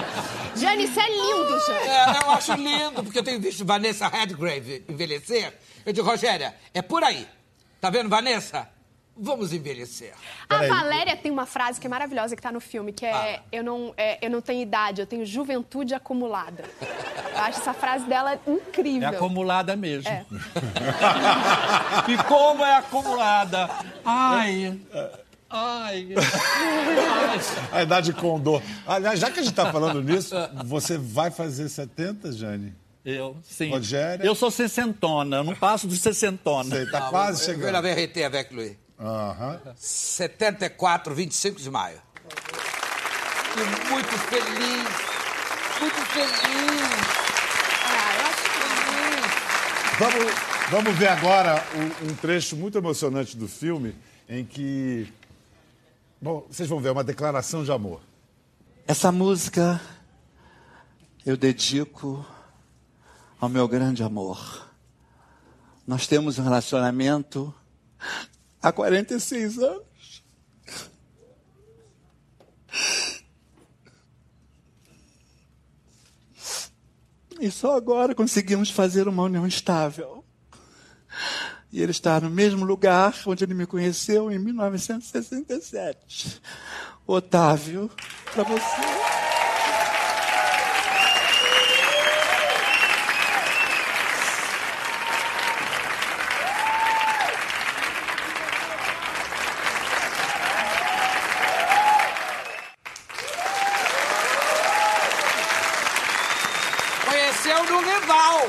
Jane, 0.56 0.84
isso 0.84 0.98
é 0.98 1.06
lindo, 1.06 1.60
Jane. 1.66 1.86
É, 1.86 2.24
eu 2.24 2.30
acho 2.30 2.54
lindo, 2.54 3.04
porque 3.04 3.18
eu 3.18 3.22
tenho 3.22 3.38
visto 3.38 3.62
Vanessa 3.62 4.08
Redgrave 4.08 4.84
envelhecer. 4.88 5.52
Eu 5.84 5.92
digo, 5.92 6.08
Rogéria, 6.08 6.56
é 6.72 6.80
por 6.80 7.04
aí. 7.04 7.28
Tá 7.84 7.90
vendo, 7.90 8.08
Vanessa? 8.08 8.66
Vamos 9.14 9.52
envelhecer. 9.52 10.14
A 10.48 10.54
Peraí. 10.54 10.70
Valéria 10.70 11.14
tem 11.14 11.30
uma 11.30 11.44
frase 11.44 11.78
que 11.78 11.86
é 11.86 11.90
maravilhosa 11.90 12.34
que 12.34 12.40
tá 12.40 12.50
no 12.50 12.58
filme, 12.58 12.94
que 12.94 13.04
é, 13.04 13.12
Fala. 13.12 13.42
eu, 13.52 13.62
não, 13.62 13.92
é, 13.94 14.24
eu 14.24 14.30
não 14.30 14.40
tenho 14.40 14.62
idade, 14.62 15.02
eu 15.02 15.06
tenho 15.06 15.26
juventude 15.26 15.92
acumulada. 15.92 16.64
Eu 16.80 17.40
acho 17.42 17.60
essa 17.60 17.74
frase 17.74 18.06
dela 18.06 18.40
incrível. 18.46 19.06
É 19.06 19.14
acumulada 19.14 19.76
mesmo. 19.76 20.08
É. 20.08 20.24
e 22.10 22.16
como 22.24 22.64
é 22.64 22.78
acumulada? 22.78 23.68
Ai. 24.02 24.80
Ai. 25.50 26.08
A 27.70 27.82
idade 27.82 28.14
condor. 28.14 28.62
Aliás, 28.86 29.20
já 29.20 29.30
que 29.30 29.40
a 29.40 29.42
gente 29.42 29.52
está 29.52 29.70
falando 29.70 30.02
nisso, 30.02 30.34
você 30.64 30.96
vai 30.96 31.30
fazer 31.30 31.68
70, 31.68 32.32
Jane? 32.32 32.74
Eu, 33.04 33.36
sim. 33.42 33.70
Rogério? 33.70 34.24
Eu 34.24 34.34
sou 34.34 34.50
sessentona, 34.50 35.36
eu 35.38 35.44
não 35.44 35.54
passo 35.54 35.86
de 35.86 35.96
sessentona. 35.96 36.70
Você 36.70 36.82
está 36.84 37.06
Ah, 37.06 37.10
quase 37.10 37.42
eu- 37.42 37.48
Eu 37.50 37.54
chegando. 37.60 37.72
la 37.72 37.80
VRT 37.82 38.24
avec 38.24 38.54
lui. 38.54 38.78
Aham. 38.98 39.60
74, 39.76 41.14
25 41.14 41.60
de 41.60 41.70
maio. 41.70 42.00
E 43.56 43.90
muito 43.90 44.08
feliz. 44.08 44.88
Muito 45.80 46.00
feliz. 46.06 46.82
Ah, 47.84 48.16
eu 48.18 48.26
acho 48.26 48.42
que 48.44 48.54
Vamos, 49.98 50.34
vamos 50.70 50.94
ver 50.98 51.08
agora 51.08 51.62
um, 51.74 52.10
um 52.10 52.14
trecho 52.16 52.56
muito 52.56 52.78
emocionante 52.78 53.36
do 53.36 53.46
filme 53.46 53.94
em 54.28 54.44
que. 54.44 55.12
Bom, 56.20 56.46
vocês 56.50 56.68
vão 56.68 56.80
ver 56.80 56.90
uma 56.90 57.04
declaração 57.04 57.62
de 57.64 57.70
amor. 57.70 58.00
Essa 58.86 59.12
música 59.12 59.80
eu 61.26 61.36
dedico 61.36 62.24
ao 63.44 63.50
meu 63.50 63.68
grande 63.68 64.02
amor. 64.02 64.66
Nós 65.86 66.06
temos 66.06 66.38
um 66.38 66.42
relacionamento 66.42 67.54
há 68.62 68.72
46 68.72 69.58
anos. 69.58 70.24
E 77.38 77.50
só 77.50 77.76
agora 77.76 78.14
conseguimos 78.14 78.70
fazer 78.70 79.06
uma 79.08 79.24
união 79.24 79.46
estável. 79.46 80.24
E 81.70 81.82
ele 81.82 81.90
está 81.90 82.18
no 82.20 82.30
mesmo 82.30 82.64
lugar 82.64 83.14
onde 83.26 83.44
ele 83.44 83.52
me 83.52 83.66
conheceu 83.66 84.30
em 84.30 84.38
1967. 84.38 86.40
Otávio, 87.06 87.90
para 88.32 88.44
você. 88.44 89.14
Conheceu 107.44 107.62
no 107.64 107.80
rival. 107.80 108.40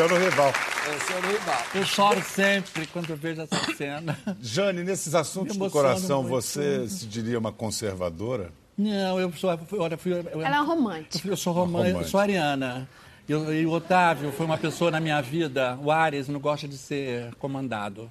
Conheceu 0.00 0.18
no 0.18 0.24
rival. 0.24 0.52
Conheceu 0.84 1.22
no 1.22 1.28
rival. 1.28 1.62
Eu 1.74 1.84
choro 1.84 2.22
sempre 2.22 2.86
quando 2.86 3.10
eu 3.10 3.16
vejo 3.16 3.42
essa 3.42 3.74
cena. 3.76 4.18
Jane, 4.40 4.82
nesses 4.82 5.14
assuntos 5.14 5.56
do 5.56 5.70
coração, 5.70 6.22
muito. 6.22 6.32
você 6.34 6.88
se 6.88 7.06
diria 7.06 7.38
uma 7.38 7.52
conservadora? 7.52 8.50
Não, 8.78 9.20
eu 9.20 9.30
sou. 9.34 9.50
Olha, 9.78 9.98
fui, 9.98 10.12
eu, 10.12 10.40
Ela 10.42 10.56
é 10.56 10.60
romântica. 10.60 11.28
Eu 11.28 11.36
sou 11.36 11.52
romântica, 11.52 11.98
eu 12.00 12.04
sou 12.08 12.18
ariana. 12.18 12.88
Eu- 13.28 13.52
e 13.54 13.66
o 13.66 13.70
Otávio 13.72 14.32
foi 14.32 14.46
uma 14.46 14.56
pessoa 14.56 14.90
na 14.90 14.98
minha 15.00 15.20
vida, 15.20 15.78
o 15.82 15.90
Ares 15.90 16.28
não 16.28 16.40
gosta 16.40 16.66
de 16.66 16.78
ser 16.78 17.34
comandado. 17.34 18.08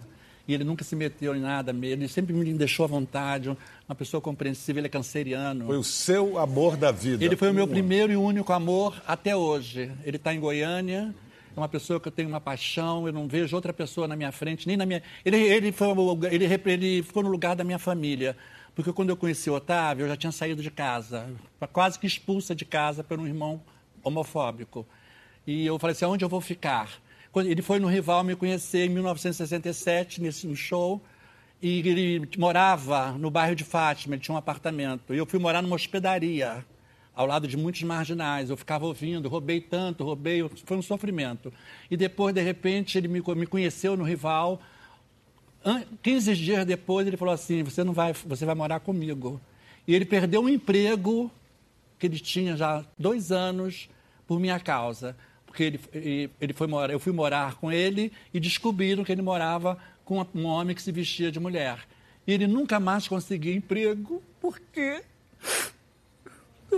E 0.47 0.53
ele 0.53 0.63
nunca 0.63 0.83
se 0.83 0.95
meteu 0.95 1.35
em 1.35 1.39
nada 1.41 1.73
mesmo, 1.73 2.03
ele 2.03 2.07
sempre 2.07 2.33
me 2.33 2.53
deixou 2.53 2.83
à 2.85 2.87
vontade, 2.87 3.49
uma 3.49 3.95
pessoa 3.95 4.21
compreensiva, 4.21 4.79
ele 4.79 4.87
é 4.87 4.89
canceriano. 4.89 5.65
Foi 5.65 5.77
o 5.77 5.83
seu 5.83 6.37
amor 6.39 6.77
da 6.77 6.91
vida. 6.91 7.23
Ele 7.23 7.35
foi 7.35 7.49
o 7.51 7.53
meu 7.53 7.65
Um- 7.65 7.67
primeiro 7.67 8.11
e 8.13 8.15
único 8.15 8.53
amor 8.53 8.95
até 9.07 9.35
hoje. 9.35 9.91
Ele 10.03 10.17
está 10.17 10.33
em 10.33 10.39
Goiânia, 10.39 11.13
uma 11.59 11.69
pessoa 11.69 11.99
que 11.99 12.07
eu 12.07 12.11
tenho 12.11 12.29
uma 12.29 12.41
paixão, 12.41 13.05
eu 13.05 13.13
não 13.13 13.27
vejo 13.27 13.55
outra 13.55 13.71
pessoa 13.71 14.07
na 14.07 14.15
minha 14.15 14.31
frente, 14.31 14.67
nem 14.67 14.75
na 14.75 14.85
minha. 14.85 15.03
Ele, 15.23 15.37
ele, 15.37 15.71
foi, 15.71 15.87
ele, 16.31 16.45
ele 16.45 17.03
ficou 17.03 17.21
no 17.21 17.29
lugar 17.29 17.55
da 17.55 17.63
minha 17.63 17.79
família. 17.79 18.35
Porque 18.75 18.93
quando 18.93 19.09
eu 19.09 19.17
conheci 19.17 19.49
o 19.49 19.55
Otávio, 19.55 20.05
eu 20.05 20.07
já 20.09 20.15
tinha 20.15 20.31
saído 20.31 20.61
de 20.63 20.71
casa, 20.71 21.29
quase 21.73 21.99
que 21.99 22.07
expulsa 22.07 22.55
de 22.55 22.63
casa 22.63 23.03
por 23.03 23.19
um 23.19 23.27
irmão 23.27 23.61
homofóbico. 24.03 24.87
E 25.45 25.65
eu 25.65 25.77
falei 25.77 25.91
assim: 25.91 26.05
aonde 26.05 26.23
eu 26.23 26.29
vou 26.29 26.41
ficar? 26.41 26.89
Ele 27.35 27.61
foi 27.61 27.79
no 27.79 27.87
rival 27.87 28.23
me 28.23 28.35
conhecer 28.35 28.85
em 28.85 28.89
1967, 28.89 30.21
nesse 30.21 30.47
no 30.47 30.55
show. 30.55 31.01
E 31.61 31.79
ele 31.79 32.29
morava 32.37 33.11
no 33.11 33.29
bairro 33.29 33.55
de 33.55 33.63
Fátima, 33.65 34.15
ele 34.15 34.21
tinha 34.21 34.33
um 34.33 34.37
apartamento. 34.37 35.13
E 35.13 35.17
eu 35.17 35.25
fui 35.25 35.39
morar 35.39 35.61
numa 35.61 35.75
hospedaria, 35.75 36.65
ao 37.19 37.25
lado 37.27 37.49
de 37.49 37.57
muitos 37.57 37.83
marginais. 37.83 38.49
Eu 38.49 38.55
ficava 38.55 38.85
ouvindo, 38.85 39.27
roubei 39.27 39.59
tanto, 39.59 40.05
roubei, 40.05 40.47
foi 40.63 40.77
um 40.77 40.81
sofrimento. 40.81 41.51
E 41.91 41.97
depois, 41.97 42.33
de 42.33 42.41
repente, 42.41 42.97
ele 42.97 43.09
me, 43.09 43.21
me 43.35 43.45
conheceu 43.45 43.97
no 43.97 44.05
rival. 44.05 44.61
An- 45.65 45.83
15 46.01 46.33
dias 46.37 46.65
depois, 46.65 47.05
ele 47.05 47.17
falou 47.17 47.33
assim: 47.33 47.61
você 47.61 47.83
não 47.83 47.91
vai, 47.91 48.13
você 48.13 48.45
vai 48.45 48.55
morar 48.55 48.79
comigo. 48.79 49.41
E 49.85 49.93
ele 49.93 50.05
perdeu 50.05 50.41
um 50.41 50.47
emprego 50.47 51.29
que 51.99 52.07
ele 52.07 52.17
tinha 52.17 52.55
já 52.55 52.85
dois 52.97 53.33
anos 53.33 53.89
por 54.25 54.39
minha 54.39 54.57
causa. 54.57 55.13
Porque 55.45 55.63
ele, 55.63 56.29
ele- 56.39 56.53
foi 56.53 56.67
morar, 56.67 56.93
eu 56.93 57.01
fui 57.01 57.11
morar 57.11 57.55
com 57.55 57.69
ele 57.69 58.13
e 58.33 58.39
descobriram 58.39 59.03
que 59.03 59.11
ele 59.11 59.21
morava 59.21 59.77
com 60.05 60.25
um 60.33 60.45
homem 60.45 60.73
que 60.73 60.81
se 60.81 60.91
vestia 60.93 61.29
de 61.33 61.39
mulher. 61.39 61.85
E 62.25 62.31
ele 62.31 62.47
nunca 62.47 62.79
mais 62.79 63.09
conseguiu 63.09 63.53
emprego. 63.53 64.23
Por 64.39 64.57
quê? 64.71 65.01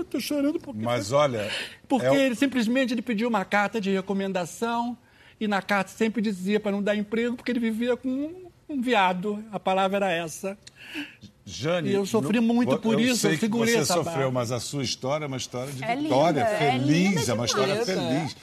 Eu 0.01 0.03
estou 0.03 0.19
chorando 0.19 0.59
porque. 0.59 0.81
Mas 0.83 1.11
olha. 1.11 1.49
Porque 1.87 2.05
é 2.07 2.25
ele 2.25 2.35
simplesmente 2.35 2.93
ele 2.93 3.01
pediu 3.01 3.29
uma 3.29 3.45
carta 3.45 3.79
de 3.79 3.91
recomendação 3.91 4.97
e 5.39 5.47
na 5.47 5.61
carta 5.61 5.91
sempre 5.91 6.21
dizia 6.21 6.59
para 6.59 6.71
não 6.71 6.81
dar 6.81 6.95
emprego 6.95 7.35
porque 7.35 7.51
ele 7.51 7.59
vivia 7.59 7.95
com 7.95 8.09
um, 8.09 8.49
um 8.67 8.81
viado. 8.81 9.43
A 9.51 9.59
palavra 9.59 9.97
era 9.97 10.11
essa. 10.11 10.57
Jane, 11.45 11.89
E 11.89 11.93
eu 11.93 12.05
sofri 12.05 12.39
no- 12.39 12.53
muito 12.53 12.77
por 12.79 12.93
eu 12.93 12.99
isso, 12.99 13.17
sei 13.17 13.31
eu 13.31 13.35
que 13.35 13.39
segurei 13.41 13.73
você 13.75 13.79
essa 13.81 13.93
sofreu, 13.95 14.13
barra. 14.15 14.31
mas 14.31 14.51
a 14.51 14.59
sua 14.59 14.83
história 14.83 15.25
é 15.25 15.27
uma 15.27 15.37
história 15.37 15.71
de 15.71 15.83
É 15.83 15.95
vitória, 15.95 16.39
linda, 16.43 16.49
é 16.51 16.71
feliz, 16.71 16.87
linda 16.87 17.31
é 17.31 17.33
uma 17.33 17.45
história 17.45 17.85
feliz. 17.85 18.35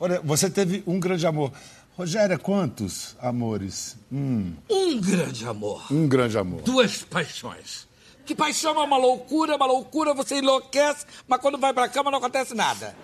Olha, 0.00 0.20
Você 0.22 0.48
teve 0.50 0.82
um 0.86 1.00
grande 1.00 1.26
amor. 1.26 1.52
Rogéria, 1.96 2.38
quantos 2.38 3.16
amores? 3.20 3.96
Hum, 4.12 4.52
Um 4.70 5.00
grande 5.00 5.44
amor. 5.46 5.84
um 5.92 6.06
grande 6.06 6.38
amor. 6.38 6.62
Duas 6.62 7.02
paixões. 7.02 7.87
Que 8.28 8.34
paixão 8.34 8.78
é 8.78 8.84
uma 8.84 8.98
loucura, 8.98 9.56
uma 9.56 9.64
loucura, 9.64 10.12
você 10.12 10.36
enlouquece, 10.36 11.06
mas 11.26 11.40
quando 11.40 11.56
vai 11.56 11.72
pra 11.72 11.88
cama 11.88 12.10
não 12.10 12.18
acontece 12.18 12.54
nada. 12.54 12.94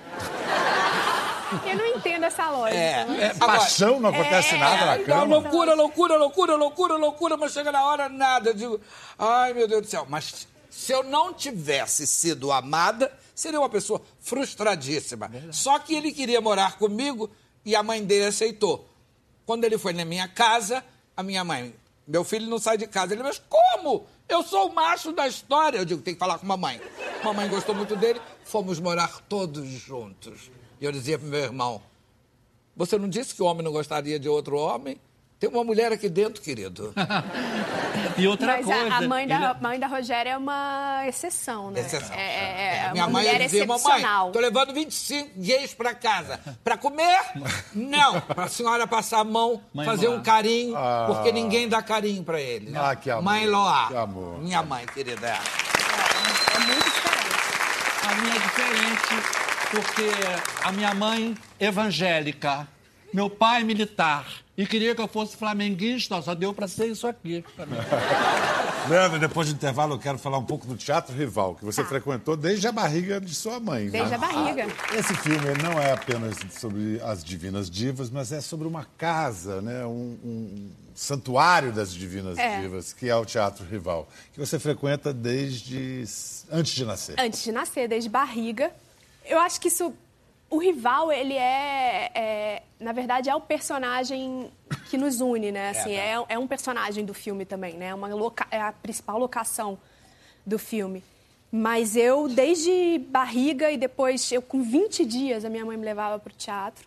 Eu 1.66 1.76
não 1.78 1.86
entendo 1.86 2.24
essa 2.24 2.50
lógica. 2.50 2.76
É, 2.78 3.30
agora, 3.30 3.58
Paixão 3.58 3.98
não 4.00 4.10
acontece 4.10 4.54
nada 4.58 4.84
na 4.84 4.94
É, 4.96 5.04
cama. 5.04 5.24
loucura, 5.24 5.72
loucura, 5.74 6.16
loucura, 6.18 6.56
loucura, 6.56 6.96
loucura, 6.96 7.36
mas 7.38 7.52
chega 7.54 7.72
na 7.72 7.82
hora, 7.86 8.06
nada. 8.10 8.50
Eu 8.50 8.54
digo, 8.54 8.80
ai 9.18 9.54
meu 9.54 9.66
Deus 9.66 9.80
do 9.80 9.88
céu, 9.88 10.06
mas 10.10 10.46
se 10.68 10.92
eu 10.92 11.02
não 11.02 11.32
tivesse 11.32 12.06
sido 12.06 12.52
amada, 12.52 13.10
seria 13.34 13.58
uma 13.58 13.70
pessoa 13.70 14.02
frustradíssima. 14.20 15.30
Só 15.52 15.78
que 15.78 15.94
ele 15.94 16.12
queria 16.12 16.42
morar 16.42 16.76
comigo 16.76 17.30
e 17.64 17.74
a 17.74 17.82
mãe 17.82 18.04
dele 18.04 18.26
aceitou. 18.26 18.86
Quando 19.46 19.64
ele 19.64 19.78
foi 19.78 19.94
na 19.94 20.04
minha 20.04 20.28
casa, 20.28 20.84
a 21.16 21.22
minha 21.22 21.42
mãe, 21.44 21.74
meu 22.06 22.24
filho 22.24 22.46
não 22.48 22.58
sai 22.58 22.76
de 22.76 22.86
casa. 22.86 23.14
Ele, 23.14 23.22
mas 23.22 23.42
como? 23.48 24.06
Eu 24.28 24.42
sou 24.42 24.68
o 24.68 24.74
macho 24.74 25.12
da 25.12 25.26
história. 25.26 25.78
Eu 25.78 25.84
digo, 25.84 26.02
tem 26.02 26.14
que 26.14 26.20
falar 26.20 26.38
com 26.38 26.46
mamãe. 26.46 26.80
Mamãe 27.22 27.48
gostou 27.48 27.74
muito 27.74 27.96
dele, 27.96 28.20
fomos 28.44 28.78
morar 28.78 29.20
todos 29.28 29.66
juntos. 29.66 30.50
E 30.80 30.84
eu 30.84 30.92
dizia 30.92 31.18
pro 31.18 31.26
meu 31.26 31.40
irmão, 31.40 31.82
você 32.76 32.98
não 32.98 33.08
disse 33.08 33.34
que 33.34 33.42
o 33.42 33.46
homem 33.46 33.62
não 33.62 33.72
gostaria 33.72 34.18
de 34.18 34.28
outro 34.28 34.56
homem? 34.56 35.00
Tem 35.40 35.50
uma 35.50 35.64
mulher 35.64 35.92
aqui 35.92 36.08
dentro, 36.08 36.40
querido. 36.42 36.92
E 38.16 38.28
outra 38.28 38.58
Mas 38.58 38.66
coisa. 38.66 38.94
a, 38.94 38.98
a 38.98 39.00
mãe, 39.08 39.26
da, 39.26 39.34
ele- 39.34 39.44
a 39.44 39.54
mãe 39.54 39.78
da 39.80 39.86
Rogéria 39.88 40.30
é 40.30 40.36
uma 40.36 41.02
exceção, 41.08 41.70
né? 41.72 41.80
Exceção. 41.80 42.14
É, 42.14 42.20
é, 42.22 42.76
é 42.86 42.92
Minha 42.92 43.04
uma 43.06 43.12
mãe 43.12 43.24
mulher 43.24 43.40
dizia, 43.40 43.66
mamãe, 43.66 43.76
excepcional. 43.82 44.30
tô 44.30 44.38
levando 44.38 44.72
25 44.72 45.30
gays 45.36 45.74
pra 45.74 45.94
casa. 45.94 46.38
Pra 46.62 46.76
comer? 46.76 47.20
Não. 47.74 48.20
Pra 48.20 48.46
senhora 48.46 48.86
passar 48.86 49.18
a 49.20 49.24
mão, 49.24 49.60
Mãe 49.72 49.84
fazer 49.84 50.08
um 50.08 50.22
carinho, 50.22 50.76
Ah. 50.76 51.06
porque 51.08 51.32
ninguém 51.32 51.68
dá 51.68 51.82
carinho 51.82 52.22
pra 52.22 52.40
ele. 52.40 52.70
né? 52.70 52.80
Ah, 52.80 52.94
que 52.94 53.10
amor, 53.10 53.24
Mãe 53.24 53.46
Loá. 53.48 53.88
que 53.88 53.96
amor. 53.96 54.38
Minha 54.38 54.62
mãe, 54.62 54.86
querida. 54.86 55.26
é. 55.26 55.32
É 56.54 56.58
muito 56.66 56.84
diferente. 56.84 58.06
A 58.06 58.14
minha 58.14 58.34
é 58.34 58.38
diferente 58.38 59.28
porque 59.72 60.10
a 60.68 60.72
minha 60.72 60.94
mãe 60.94 61.34
evangélica, 61.58 62.68
meu 63.12 63.28
pai 63.28 63.64
militar 63.64 64.24
e 64.56 64.66
queria 64.66 64.94
que 64.94 65.00
eu 65.00 65.08
fosse 65.08 65.36
flamenguista, 65.36 66.20
só 66.22 66.34
deu 66.34 66.52
para 66.54 66.68
ser 66.68 66.86
isso 66.86 67.06
aqui. 67.06 67.44
Leandro, 68.88 69.18
depois 69.18 69.48
do 69.48 69.54
intervalo 69.54 69.94
eu 69.94 69.98
quero 69.98 70.18
falar 70.18 70.36
um 70.36 70.44
pouco 70.44 70.66
do 70.66 70.76
Teatro 70.76 71.14
Rival, 71.16 71.54
que 71.54 71.64
você 71.64 71.82
Tá. 71.82 71.88
frequentou 71.88 72.36
desde 72.36 72.66
a 72.68 72.72
barriga 72.72 73.18
de 73.20 73.34
sua 73.34 73.58
mãe. 73.58 73.86
né? 73.86 73.90
Desde 73.90 74.14
a 74.14 74.18
barriga. 74.18 74.66
Esse 74.94 75.14
filme 75.14 75.46
não 75.62 75.80
é 75.80 75.92
apenas 75.92 76.36
sobre 76.60 77.00
as 77.02 77.24
divinas 77.24 77.70
divas, 77.70 78.10
mas 78.10 78.30
é 78.30 78.40
sobre 78.42 78.68
uma 78.68 78.84
casa, 78.98 79.62
né? 79.62 79.86
um, 79.86 80.18
um 80.22 80.70
santuário 80.94 81.72
das 81.72 81.92
divinas 81.94 82.36
É. 82.38 82.60
divas, 82.60 82.92
que 82.92 83.08
é 83.08 83.16
o 83.16 83.24
Teatro 83.24 83.64
Rival, 83.64 84.06
que 84.34 84.38
você 84.38 84.58
frequenta 84.58 85.12
desde 85.14 86.04
antes 86.52 86.74
de 86.74 86.84
nascer. 86.84 87.14
Antes 87.18 87.42
de 87.42 87.52
nascer, 87.52 87.88
desde 87.88 88.10
barriga. 88.10 88.70
Eu 89.24 89.38
acho 89.40 89.58
que 89.60 89.68
isso. 89.68 89.94
O 90.50 90.58
rival, 90.58 91.10
ele 91.10 91.34
é, 91.34 92.10
é, 92.14 92.62
Na 92.78 92.92
verdade, 92.92 93.28
é 93.30 93.34
o 93.34 93.40
personagem 93.40 94.50
que 94.90 94.96
nos 94.96 95.20
une, 95.20 95.50
né? 95.50 95.70
Assim, 95.70 95.92
é, 95.94 96.14
é 96.28 96.38
um 96.38 96.46
personagem 96.46 97.04
do 97.04 97.14
filme 97.14 97.44
também, 97.44 97.74
né? 97.74 97.94
Uma 97.94 98.08
loca- 98.08 98.46
é 98.50 98.60
a 98.60 98.72
principal 98.72 99.18
locação 99.18 99.78
do 100.46 100.58
filme. 100.58 101.02
Mas 101.50 101.96
eu, 101.96 102.28
desde 102.28 102.98
barriga 103.08 103.70
e 103.70 103.76
depois, 103.76 104.30
eu 104.32 104.42
com 104.42 104.62
20 104.62 105.04
dias, 105.04 105.44
a 105.44 105.48
minha 105.50 105.64
mãe 105.64 105.76
me 105.76 105.84
levava 105.84 106.18
para 106.18 106.32
o 106.32 106.36
teatro. 106.36 106.86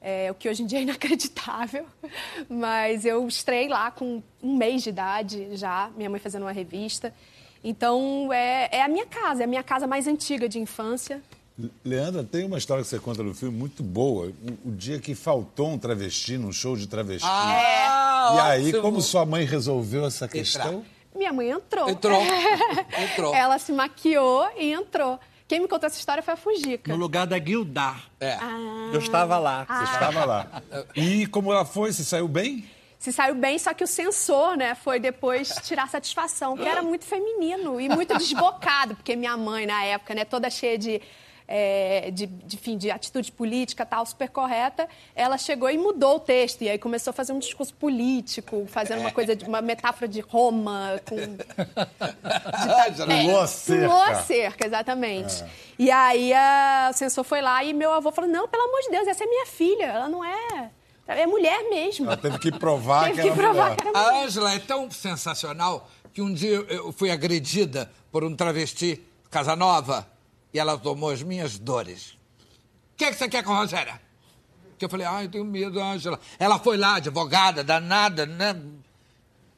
É, 0.00 0.30
o 0.30 0.34
que 0.34 0.48
hoje 0.48 0.62
em 0.62 0.66
dia 0.66 0.78
é 0.78 0.82
inacreditável. 0.82 1.86
Mas 2.48 3.04
eu 3.04 3.26
estrei 3.26 3.68
lá 3.68 3.90
com 3.90 4.22
um 4.42 4.56
mês 4.56 4.82
de 4.82 4.90
idade 4.90 5.56
já, 5.56 5.90
minha 5.96 6.08
mãe 6.10 6.20
fazendo 6.20 6.42
uma 6.42 6.52
revista. 6.52 7.12
Então, 7.62 8.30
é, 8.32 8.68
é 8.70 8.82
a 8.82 8.88
minha 8.88 9.06
casa, 9.06 9.42
é 9.42 9.44
a 9.44 9.46
minha 9.48 9.62
casa 9.62 9.86
mais 9.86 10.06
antiga 10.06 10.48
de 10.48 10.58
infância. 10.58 11.22
Leandra, 11.84 12.24
tem 12.24 12.44
uma 12.44 12.58
história 12.58 12.82
que 12.82 12.88
você 12.88 12.98
conta 12.98 13.22
no 13.22 13.32
filme 13.32 13.56
muito 13.56 13.82
boa. 13.82 14.32
O, 14.64 14.70
o 14.70 14.72
dia 14.72 14.98
que 14.98 15.14
faltou 15.14 15.68
um 15.68 15.78
travesti 15.78 16.36
num 16.36 16.52
show 16.52 16.76
de 16.76 16.88
travesti. 16.88 17.28
Ah, 17.30 18.32
e 18.34 18.40
aí, 18.40 18.68
ótimo. 18.68 18.82
como 18.82 19.00
sua 19.00 19.24
mãe 19.24 19.44
resolveu 19.44 20.04
essa 20.04 20.26
questão? 20.26 20.84
Minha 21.14 21.32
mãe 21.32 21.50
entrou. 21.50 21.88
Entrou. 21.88 22.20
Entrou. 22.98 23.32
Ela 23.32 23.58
se 23.58 23.72
maquiou 23.72 24.48
e 24.58 24.72
entrou. 24.72 25.18
Quem 25.46 25.60
me 25.60 25.68
contou 25.68 25.86
essa 25.86 25.98
história 25.98 26.22
foi 26.24 26.34
a 26.34 26.36
Fujica. 26.36 26.90
No 26.90 26.98
lugar 26.98 27.26
da 27.26 27.38
Guildar. 27.38 28.10
É. 28.18 28.36
Eu 28.92 28.98
estava 28.98 29.38
lá. 29.38 29.64
Você 29.64 29.92
estava 29.92 30.24
lá. 30.24 30.62
E 30.96 31.26
como 31.28 31.52
ela 31.52 31.64
foi? 31.64 31.92
Você 31.92 32.02
saiu 32.02 32.26
bem? 32.26 32.68
se 33.04 33.12
saiu 33.12 33.34
bem, 33.34 33.58
só 33.58 33.74
que 33.74 33.84
o 33.84 33.86
censor, 33.86 34.56
né, 34.56 34.74
foi 34.74 34.98
depois 34.98 35.54
tirar 35.62 35.86
satisfação, 35.90 36.56
que 36.56 36.66
era 36.66 36.82
muito 36.82 37.04
feminino 37.04 37.78
e 37.78 37.86
muito 37.86 38.16
desbocado, 38.16 38.94
porque 38.94 39.14
minha 39.14 39.36
mãe, 39.36 39.66
na 39.66 39.84
época, 39.84 40.14
né, 40.14 40.24
toda 40.24 40.48
cheia 40.48 40.78
de 40.78 41.02
é, 41.46 42.10
de, 42.10 42.26
de, 42.26 42.56
enfim, 42.56 42.76
de 42.76 42.90
atitude 42.90 43.30
política 43.30 43.84
tal, 43.84 44.04
super 44.06 44.28
correta, 44.28 44.88
ela 45.14 45.36
chegou 45.36 45.70
e 45.70 45.76
mudou 45.76 46.16
o 46.16 46.20
texto. 46.20 46.62
E 46.62 46.68
aí 46.68 46.78
começou 46.78 47.10
a 47.10 47.14
fazer 47.14 47.32
um 47.32 47.38
discurso 47.38 47.74
político, 47.74 48.66
fazendo 48.66 49.00
uma 49.00 49.12
coisa, 49.12 49.36
de, 49.36 49.44
uma 49.44 49.60
metáfora 49.60 50.08
de 50.08 50.20
Roma, 50.20 51.00
com. 51.08 51.16
De, 52.94 53.02
é, 53.02 53.22
pulou 53.22 53.40
a 53.40 53.46
cerca. 53.46 53.88
Pulou 53.88 54.02
a 54.02 54.14
cerca, 54.22 54.66
exatamente. 54.66 55.42
É. 55.42 55.48
E 55.78 55.90
aí 55.90 56.32
a, 56.32 56.90
o 56.92 56.96
censor 56.96 57.24
foi 57.24 57.40
lá 57.40 57.62
e 57.62 57.72
meu 57.72 57.92
avô 57.92 58.10
falou: 58.10 58.30
não, 58.30 58.48
pelo 58.48 58.64
amor 58.64 58.80
de 58.82 58.90
Deus, 58.90 59.06
essa 59.06 59.24
é 59.24 59.26
minha 59.26 59.46
filha, 59.46 59.84
ela 59.84 60.08
não 60.08 60.24
é. 60.24 60.70
É 61.06 61.26
mulher 61.26 61.68
mesmo. 61.68 62.06
Ela 62.06 62.16
teve 62.16 62.38
que 62.38 62.50
provar 62.52 63.04
teve 63.06 63.22
que, 63.22 63.28
que 63.28 63.34
provar 63.34 63.76
que 63.76 63.86
era 63.86 63.98
mulher. 63.98 64.20
A 64.20 64.24
Ângela 64.24 64.54
é 64.54 64.58
tão 64.58 64.90
sensacional 64.90 65.88
que 66.12 66.22
um 66.22 66.32
dia 66.32 66.64
eu 66.68 66.92
fui 66.92 67.10
agredida 67.10 67.90
por 68.10 68.24
um 68.24 68.34
travesti 68.34 69.04
Casanova 69.30 70.06
e 70.54 70.58
ela 70.58 70.78
tomou 70.78 71.10
as 71.10 71.20
minhas 71.20 71.58
dores. 71.58 72.12
O 72.92 72.96
que, 72.96 73.04
é 73.04 73.10
que 73.10 73.18
você 73.18 73.28
quer 73.28 73.42
com 73.42 73.52
a 73.52 73.58
Rogéria? 73.58 74.00
Que 74.78 74.84
eu 74.84 74.88
falei, 74.88 75.04
ai, 75.04 75.24
eu 75.24 75.30
tenho 75.30 75.44
medo, 75.44 75.80
Ângela. 75.80 76.18
Ela 76.38 76.60
foi 76.60 76.76
lá, 76.76 76.96
advogada, 76.96 77.64
danada, 77.64 78.24
né? 78.24 78.54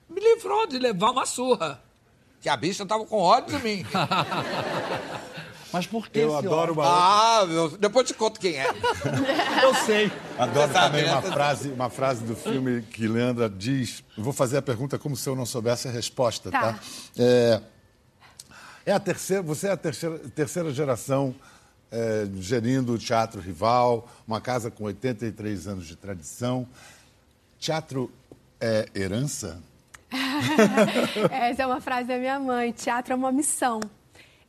Me 0.09 0.21
livrou 0.21 0.67
de 0.67 0.79
levar 0.79 1.11
uma 1.11 1.27
surra. 1.27 1.83
Que 2.41 2.49
a 2.49 2.57
bicha 2.57 2.87
tava 2.87 3.05
com 3.05 3.19
ódio 3.19 3.59
de 3.59 3.65
mim. 3.65 3.85
Mas 5.73 5.87
por 5.87 6.09
que 6.09 6.21
Eu 6.21 6.29
esse 6.29 6.47
adoro 6.47 6.73
ódio? 6.73 6.83
uma. 6.83 7.41
ah, 7.41 7.47
meu, 7.47 7.69
depois 7.77 8.07
te 8.07 8.15
conto 8.15 8.41
quem 8.41 8.55
é. 8.57 8.67
Eu 9.63 9.75
sei. 9.75 10.11
Adoro 10.39 10.73
também 10.73 11.03
né? 11.05 11.13
uma 11.13 11.23
frase, 11.23 11.69
uma 11.71 11.91
frase 11.91 12.25
do 12.25 12.35
filme 12.35 12.83
que 12.83 13.07
Leandra 13.07 13.51
diz. 13.51 14.03
Eu 14.17 14.23
vou 14.25 14.33
fazer 14.33 14.57
a 14.57 14.63
pergunta 14.63 14.99
como 14.99 15.17
se 15.17 15.29
eu 15.29 15.37
não 15.37 15.45
soubesse 15.45 15.89
a 15.89 15.91
resposta, 15.91 16.51
tá? 16.51 16.73
Tá. 16.75 16.79
É, 17.19 17.61
é 18.87 18.93
a 18.93 19.01
terceira, 19.01 19.43
você 19.43 19.67
é 19.67 19.73
a 19.73 19.77
terceira, 19.77 20.19
terceira 20.31 20.73
geração 20.73 21.35
é, 21.91 22.25
gerindo 22.37 22.93
o 22.93 22.99
Teatro 22.99 23.41
Rival, 23.41 24.09
uma 24.27 24.41
casa 24.41 24.71
com 24.71 24.85
83 24.85 25.67
anos 25.67 25.87
de 25.87 25.97
tradição. 25.97 26.69
Teatro 27.59 28.11
é 28.61 28.89
herança? 28.95 29.61
Essa 31.31 31.65
é 31.65 31.67
uma 31.67 31.81
frase 31.81 32.07
da 32.07 32.17
minha 32.17 32.39
mãe. 32.39 32.71
Teatro 32.71 33.13
é 33.13 33.17
uma 33.17 33.33
missão. 33.33 33.81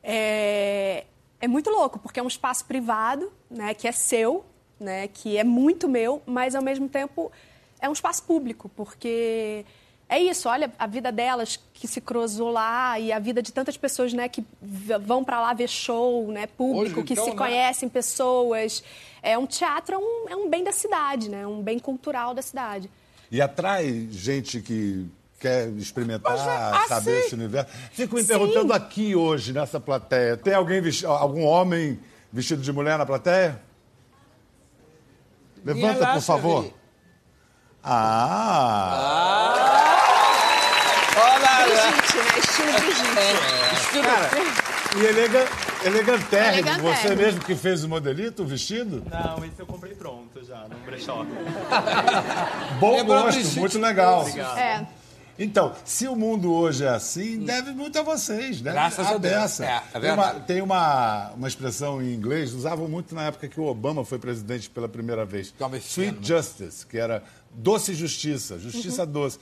É, 0.02 1.04
é 1.40 1.48
muito 1.48 1.68
louco, 1.68 1.98
porque 1.98 2.20
é 2.20 2.22
um 2.22 2.28
espaço 2.28 2.64
privado, 2.64 3.32
né, 3.50 3.74
que 3.74 3.88
é 3.88 3.92
seu, 3.92 4.44
né, 4.78 5.08
que 5.08 5.36
é 5.36 5.42
muito 5.42 5.88
meu, 5.88 6.22
mas 6.24 6.54
ao 6.54 6.62
mesmo 6.62 6.88
tempo 6.88 7.32
é 7.80 7.88
um 7.88 7.92
espaço 7.92 8.22
público, 8.22 8.68
porque 8.68 9.64
é 10.08 10.18
isso, 10.18 10.48
olha 10.48 10.72
a 10.78 10.86
vida 10.86 11.12
delas 11.12 11.58
que 11.74 11.86
se 11.86 12.00
cruzou 12.00 12.50
lá 12.50 12.98
e 12.98 13.12
a 13.12 13.18
vida 13.18 13.42
de 13.42 13.52
tantas 13.52 13.76
pessoas, 13.76 14.12
né, 14.12 14.28
que 14.28 14.42
vão 15.02 15.22
para 15.22 15.40
lá 15.40 15.52
ver 15.52 15.68
show, 15.68 16.26
né, 16.32 16.46
público, 16.46 17.00
Hoje, 17.00 17.06
que 17.06 17.12
então, 17.12 17.24
se 17.24 17.30
né? 17.32 17.36
conhecem 17.36 17.88
pessoas. 17.88 18.82
É 19.22 19.36
um 19.36 19.46
teatro, 19.46 19.94
é 19.94 19.98
um, 19.98 20.28
é 20.30 20.36
um 20.36 20.48
bem 20.48 20.64
da 20.64 20.72
cidade, 20.72 21.28
né, 21.28 21.46
um 21.46 21.60
bem 21.62 21.78
cultural 21.78 22.32
da 22.34 22.40
cidade. 22.42 22.90
E 23.30 23.42
atrai 23.42 24.08
gente 24.10 24.60
que 24.62 25.06
quer 25.38 25.68
experimentar, 25.76 26.32
Mas 26.32 26.46
é 26.46 26.56
assim. 26.76 26.88
saber 26.88 27.18
esse 27.20 27.34
universo. 27.34 27.70
Fico 27.92 28.16
me 28.16 28.24
perguntando 28.24 28.72
aqui 28.72 29.14
hoje, 29.14 29.52
nessa 29.52 29.78
plateia, 29.78 30.36
tem 30.36 30.54
alguém 30.54 30.80
vesti- 30.80 31.04
algum 31.06 31.44
homem 31.44 32.00
vestido 32.32 32.62
de 32.62 32.72
mulher 32.72 32.96
na 32.98 33.04
plateia? 33.06 33.60
Levanta, 35.64 36.00
lá, 36.00 36.12
por 36.14 36.22
favor. 36.22 36.62
Xavi. 36.64 36.74
Ah! 37.84 39.44
Olha 41.16 41.38
lá. 41.38 42.47
Brigitte, 42.62 43.02
né, 43.14 43.32
estilo. 43.72 44.04
Cara, 44.04 44.30
e 44.96 45.04
elegan, 45.04 45.46
elegantérrimo. 45.84 46.68
Elegantérrimo. 46.68 46.96
Você 46.96 47.14
mesmo 47.14 47.40
que 47.40 47.54
fez 47.54 47.84
o 47.84 47.88
modelito, 47.88 48.42
o 48.42 48.46
vestido? 48.46 49.04
Não, 49.10 49.44
esse 49.44 49.60
eu 49.60 49.66
comprei 49.66 49.94
pronto 49.94 50.44
já, 50.44 50.66
num 50.68 50.78
brechó. 50.84 51.24
Bom 52.80 52.96
Lembrou 52.96 53.22
gosto, 53.22 53.38
Brigitte? 53.38 53.60
muito 53.60 53.78
legal. 53.78 54.26
É. 54.56 54.86
Então, 55.38 55.72
se 55.84 56.08
o 56.08 56.16
mundo 56.16 56.52
hoje 56.52 56.84
é 56.84 56.88
assim, 56.88 57.38
deve 57.38 57.70
muito 57.70 57.96
a 57.96 58.02
vocês, 58.02 58.60
né? 58.60 58.72
Graças 58.72 59.06
a 59.06 59.10
Deus. 59.18 59.22
dessa. 59.22 59.64
É, 59.64 59.82
é 59.94 60.00
tem 60.00 60.10
uma, 60.10 60.34
tem 60.34 60.62
uma, 60.62 61.30
uma 61.36 61.46
expressão 61.46 62.02
em 62.02 62.12
inglês, 62.12 62.52
usavam 62.52 62.88
muito 62.88 63.14
na 63.14 63.22
época 63.24 63.46
que 63.46 63.60
o 63.60 63.64
Obama 63.64 64.04
foi 64.04 64.18
presidente 64.18 64.68
pela 64.68 64.88
primeira 64.88 65.24
vez. 65.24 65.54
É 65.60 65.76
Sweet 65.76 66.12
né? 66.12 66.18
Justice, 66.22 66.84
que 66.84 66.98
era 66.98 67.22
doce 67.52 67.94
justiça, 67.94 68.58
justiça 68.58 69.06
doce. 69.06 69.38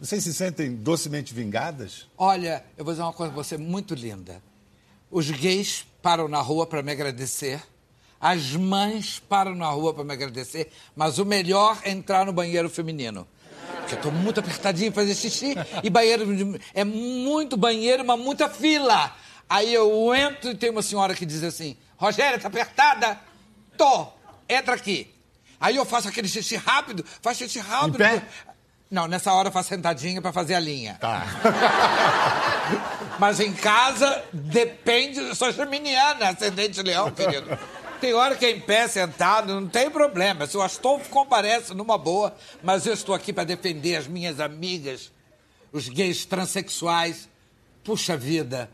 Vocês 0.00 0.24
se 0.24 0.32
sentem 0.32 0.74
docemente 0.74 1.34
vingadas? 1.34 2.06
Olha, 2.16 2.64
eu 2.78 2.84
vou 2.84 2.94
dizer 2.94 3.02
uma 3.02 3.12
coisa 3.12 3.30
pra 3.30 3.42
você 3.42 3.58
muito 3.58 3.94
linda. 3.94 4.42
Os 5.10 5.30
gays 5.30 5.84
param 6.00 6.26
na 6.26 6.40
rua 6.40 6.66
para 6.66 6.82
me 6.82 6.90
agradecer. 6.90 7.62
As 8.18 8.52
mães 8.52 9.18
param 9.18 9.54
na 9.54 9.68
rua 9.68 9.92
para 9.92 10.02
me 10.02 10.14
agradecer. 10.14 10.72
Mas 10.96 11.18
o 11.18 11.26
melhor 11.26 11.78
é 11.82 11.90
entrar 11.90 12.24
no 12.24 12.32
banheiro 12.32 12.70
feminino. 12.70 13.28
Porque 13.80 13.94
eu 13.94 14.00
tô 14.00 14.10
muito 14.10 14.40
apertadinho 14.40 14.90
fazer 14.90 15.14
xixi. 15.14 15.54
E 15.82 15.90
banheiro 15.90 16.24
é 16.72 16.82
muito 16.82 17.58
banheiro, 17.58 18.02
mas 18.02 18.18
muita 18.18 18.48
fila. 18.48 19.14
Aí 19.46 19.74
eu 19.74 20.14
entro 20.14 20.52
e 20.52 20.54
tem 20.54 20.70
uma 20.70 20.82
senhora 20.82 21.14
que 21.14 21.26
diz 21.26 21.42
assim: 21.42 21.76
Rogéria, 21.98 22.38
tá 22.38 22.48
apertada? 22.48 23.20
Tô. 23.76 24.06
Entra 24.48 24.76
aqui. 24.76 25.14
Aí 25.60 25.76
eu 25.76 25.84
faço 25.84 26.08
aquele 26.08 26.26
xixi 26.26 26.56
rápido, 26.56 27.04
faço 27.20 27.40
xixi 27.40 27.58
rápido. 27.58 27.98
pé? 27.98 28.26
Não, 28.90 29.06
nessa 29.06 29.32
hora 29.32 29.48
eu 29.48 29.52
faço 29.52 29.68
sentadinha 29.68 30.20
para 30.20 30.32
fazer 30.32 30.54
a 30.54 30.60
linha. 30.60 30.96
Tá. 31.00 31.24
Mas 33.20 33.38
em 33.38 33.52
casa, 33.52 34.24
depende. 34.32 35.20
Eu 35.20 35.34
sou 35.36 35.52
geminiana, 35.52 36.30
ascendente 36.30 36.82
leão, 36.82 37.10
querido. 37.12 37.56
Tem 38.00 38.14
hora 38.14 38.34
que 38.34 38.46
é 38.46 38.50
em 38.50 38.60
pé, 38.60 38.88
sentado, 38.88 39.60
não 39.60 39.68
tem 39.68 39.90
problema. 39.90 40.46
Se 40.46 40.56
o 40.56 40.62
Astolfo 40.62 41.08
comparece 41.10 41.74
numa 41.74 41.98
boa, 41.98 42.34
mas 42.62 42.86
eu 42.86 42.94
estou 42.94 43.14
aqui 43.14 43.30
para 43.30 43.44
defender 43.44 43.94
as 43.96 44.06
minhas 44.06 44.40
amigas, 44.40 45.12
os 45.70 45.86
gays 45.88 46.24
transexuais. 46.24 47.28
Puxa 47.84 48.16
vida, 48.16 48.70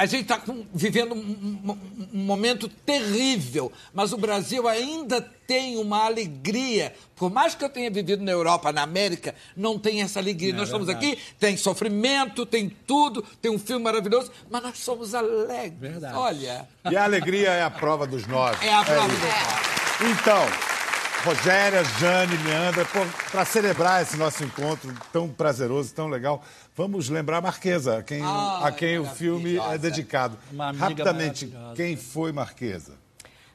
a 0.00 0.06
gente 0.06 0.22
está 0.22 0.40
vivendo 0.72 1.14
um, 1.14 1.18
um- 1.18 1.78
um 2.14 2.24
momento 2.24 2.68
terrível, 2.68 3.70
mas 3.92 4.12
o 4.14 4.16
Brasil 4.16 4.66
ainda 4.66 5.20
tem 5.46 5.76
uma 5.76 6.06
alegria. 6.06 6.94
Por 7.14 7.30
mais 7.30 7.54
que 7.54 7.62
eu 7.62 7.68
tenha 7.68 7.90
vivido 7.90 8.24
na 8.24 8.32
Europa, 8.32 8.72
na 8.72 8.82
América, 8.82 9.34
não 9.54 9.78
tem 9.78 10.00
essa 10.00 10.18
alegria. 10.18 10.54
nós 10.54 10.68
estamos 10.68 10.88
aqui, 10.88 11.18
tem 11.38 11.54
sofrimento, 11.56 12.46
tem 12.46 12.68
tudo, 12.86 13.22
tem 13.42 13.50
um 13.50 13.58
filme 13.58 13.84
maravilhoso, 13.84 14.30
mas 14.50 14.62
nós 14.62 14.78
somos 14.78 15.14
alegres. 15.14 16.02
Olha, 16.14 16.66
E 16.90 16.96
a 16.96 17.04
alegria 17.04 17.50
é 17.50 17.62
a 17.62 17.70
prova 17.70 18.06
dos 18.06 18.26
nós. 18.26 18.56
é 18.62 18.72
a 18.72 18.82
prova 18.82 19.06
isso. 19.12 19.20
do 19.20 19.26
nós. 19.26 20.10
Então, 20.18 20.79
Rogéria, 21.24 21.84
Jane, 21.98 22.34
Leandra, 22.44 22.86
para 23.30 23.44
celebrar 23.44 24.02
esse 24.02 24.16
nosso 24.16 24.42
encontro 24.42 24.90
tão 25.12 25.28
prazeroso, 25.28 25.92
tão 25.92 26.08
legal, 26.08 26.42
vamos 26.74 27.10
lembrar 27.10 27.38
a 27.38 27.40
Marquesa, 27.42 27.98
a 27.98 28.02
quem, 28.02 28.22
Ah, 28.22 28.60
a 28.64 28.72
quem 28.72 28.98
o 28.98 29.04
filme 29.04 29.58
é 29.58 29.76
dedicado. 29.76 30.38
Uma 30.50 30.68
amiga 30.68 30.84
Rapidamente, 30.86 31.52
quem 31.76 31.94
foi 31.94 32.32
Marquesa? 32.32 32.94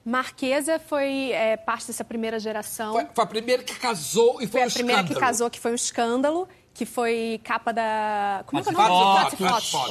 Marquesa 0.06 0.80
foi 0.80 1.32
é, 1.32 1.58
parte 1.58 1.88
dessa 1.88 2.04
primeira 2.04 2.40
geração. 2.40 2.94
Foi, 2.94 3.08
foi 3.12 3.24
a 3.24 3.28
primeira 3.28 3.64
que 3.64 3.74
casou 3.74 4.36
e 4.40 4.46
foi, 4.46 4.62
Foi 4.62 4.62
um 4.62 4.68
a 4.68 4.72
primeira 4.72 5.04
que 5.04 5.16
casou, 5.16 5.50
que 5.50 5.60
foi 5.60 5.72
um 5.72 5.76
escândalo, 5.76 6.48
que 6.76 6.86
foi 6.86 7.40
capa 7.44 7.72
da. 7.72 8.44
Como 8.46 8.60
é 8.60 8.64
que 8.64 8.70
é 8.70 8.74
o 8.74 8.76
nome? 8.88 9.32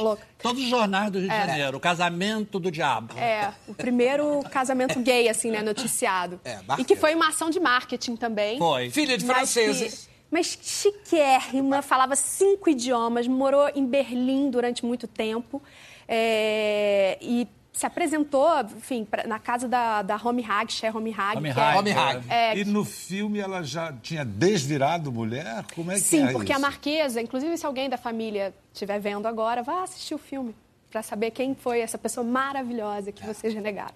louca. 0.01 0.23
Todos 0.41 0.61
os 0.63 0.69
jornais 0.69 1.09
do 1.11 1.17
Rio 1.19 1.27
de 1.29 1.35
Janeiro. 1.35 1.77
O 1.77 1.79
casamento 1.79 2.59
do 2.59 2.69
diabo. 2.69 3.17
É, 3.17 3.51
o 3.67 3.73
primeiro 3.73 4.41
casamento 4.51 4.99
gay, 4.99 5.27
assim, 5.27 5.49
né, 5.49 5.63
noticiado. 5.63 6.39
É, 6.45 6.59
e 6.77 6.85
que 6.85 6.95
foi 6.95 7.15
uma 7.15 7.29
ação 7.29 7.49
de 7.49 7.59
marketing 7.59 8.15
também. 8.15 8.59
Foi. 8.59 8.91
Filha 8.91 9.17
de 9.17 9.25
Mas 9.25 9.35
franceses. 9.51 10.05
que- 10.05 10.15
Mas 10.29 10.57
chiquérrima, 10.61 11.81
falava 11.81 12.15
cinco 12.15 12.69
idiomas, 12.69 13.27
morou 13.27 13.67
em 13.75 13.85
Berlim 13.85 14.49
durante 14.51 14.85
muito 14.85 15.07
tempo. 15.07 15.61
é, 16.07 17.17
e 17.19 17.47
se 17.75 17.85
apresentou, 17.85 18.47
enfim, 18.77 19.03
pra- 19.03 19.27
na 19.27 19.37
casa 19.37 19.67
da, 19.67 20.01
da 20.01 20.15
Home 20.15 20.43
Hag, 20.47 20.71
Cher 20.71 20.95
Home 20.95 21.13
Hag. 21.15 21.37
Home 21.37 21.49
Hag. 21.51 21.59
é- 21.59 21.77
Home 21.79 21.91
Hag. 21.91 22.25
É, 22.29 22.57
E 22.57 22.63
no 22.65 22.85
filme 22.85 23.39
ela 23.39 23.61
já 23.63 23.91
tinha 23.91 24.23
desvirado 24.23 25.11
mulher? 25.11 25.65
Como 25.75 25.91
é 25.91 25.95
que 25.95 25.99
Sim, 26.01 26.27
é 26.27 26.31
porque 26.31 26.51
a 26.51 26.55
isso? 26.55 26.61
Marquesa, 26.61 27.21
inclusive 27.21 27.57
se 27.57 27.65
alguém 27.65 27.89
da 27.89 27.97
família 27.97 28.53
estiver 28.73 28.99
vendo 28.99 29.27
agora, 29.27 29.61
vá 29.61 29.83
assistir 29.83 30.15
o 30.15 30.17
filme 30.17 30.55
para 30.89 31.01
saber 31.03 31.31
quem 31.31 31.53
foi 31.53 31.81
essa 31.81 31.97
pessoa 31.97 32.25
maravilhosa 32.25 33.11
que 33.11 33.25
vocês 33.25 33.53
renegaram. 33.53 33.93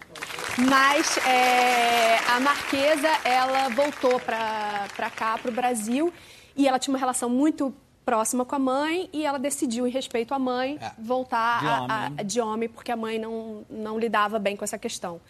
Mas 0.70 1.18
é, 1.26 2.18
a 2.30 2.40
Marquesa, 2.42 3.08
ela 3.24 3.70
voltou 3.70 4.20
para 4.20 5.10
cá, 5.16 5.38
para 5.38 5.50
o 5.50 5.54
Brasil, 5.54 6.12
e 6.56 6.68
ela 6.68 6.78
tinha 6.78 6.94
uma 6.94 7.00
relação 7.00 7.30
muito 7.30 7.74
próxima 8.10 8.44
com 8.44 8.56
a 8.56 8.60
mãe 8.60 9.08
e 9.14 9.26
ela 9.26 9.38
decidiu, 9.38 9.86
em 9.86 9.92
respeito 9.92 10.34
à 10.34 10.40
mãe, 10.40 10.78
É. 10.82 10.92
voltar 10.98 11.60
De 11.60 11.68
a- 11.68 11.82
homem. 11.82 12.14
a- 12.18 12.24
de 12.24 12.42
homem, 12.42 12.70
porque 12.70 12.92
a 12.92 12.96
mãe 12.96 13.20
não, 13.20 13.64
não 13.70 14.00
lidava 14.00 14.40
bem 14.40 14.56
com 14.56 14.64
essa 14.64 14.78
questão. 14.78 15.22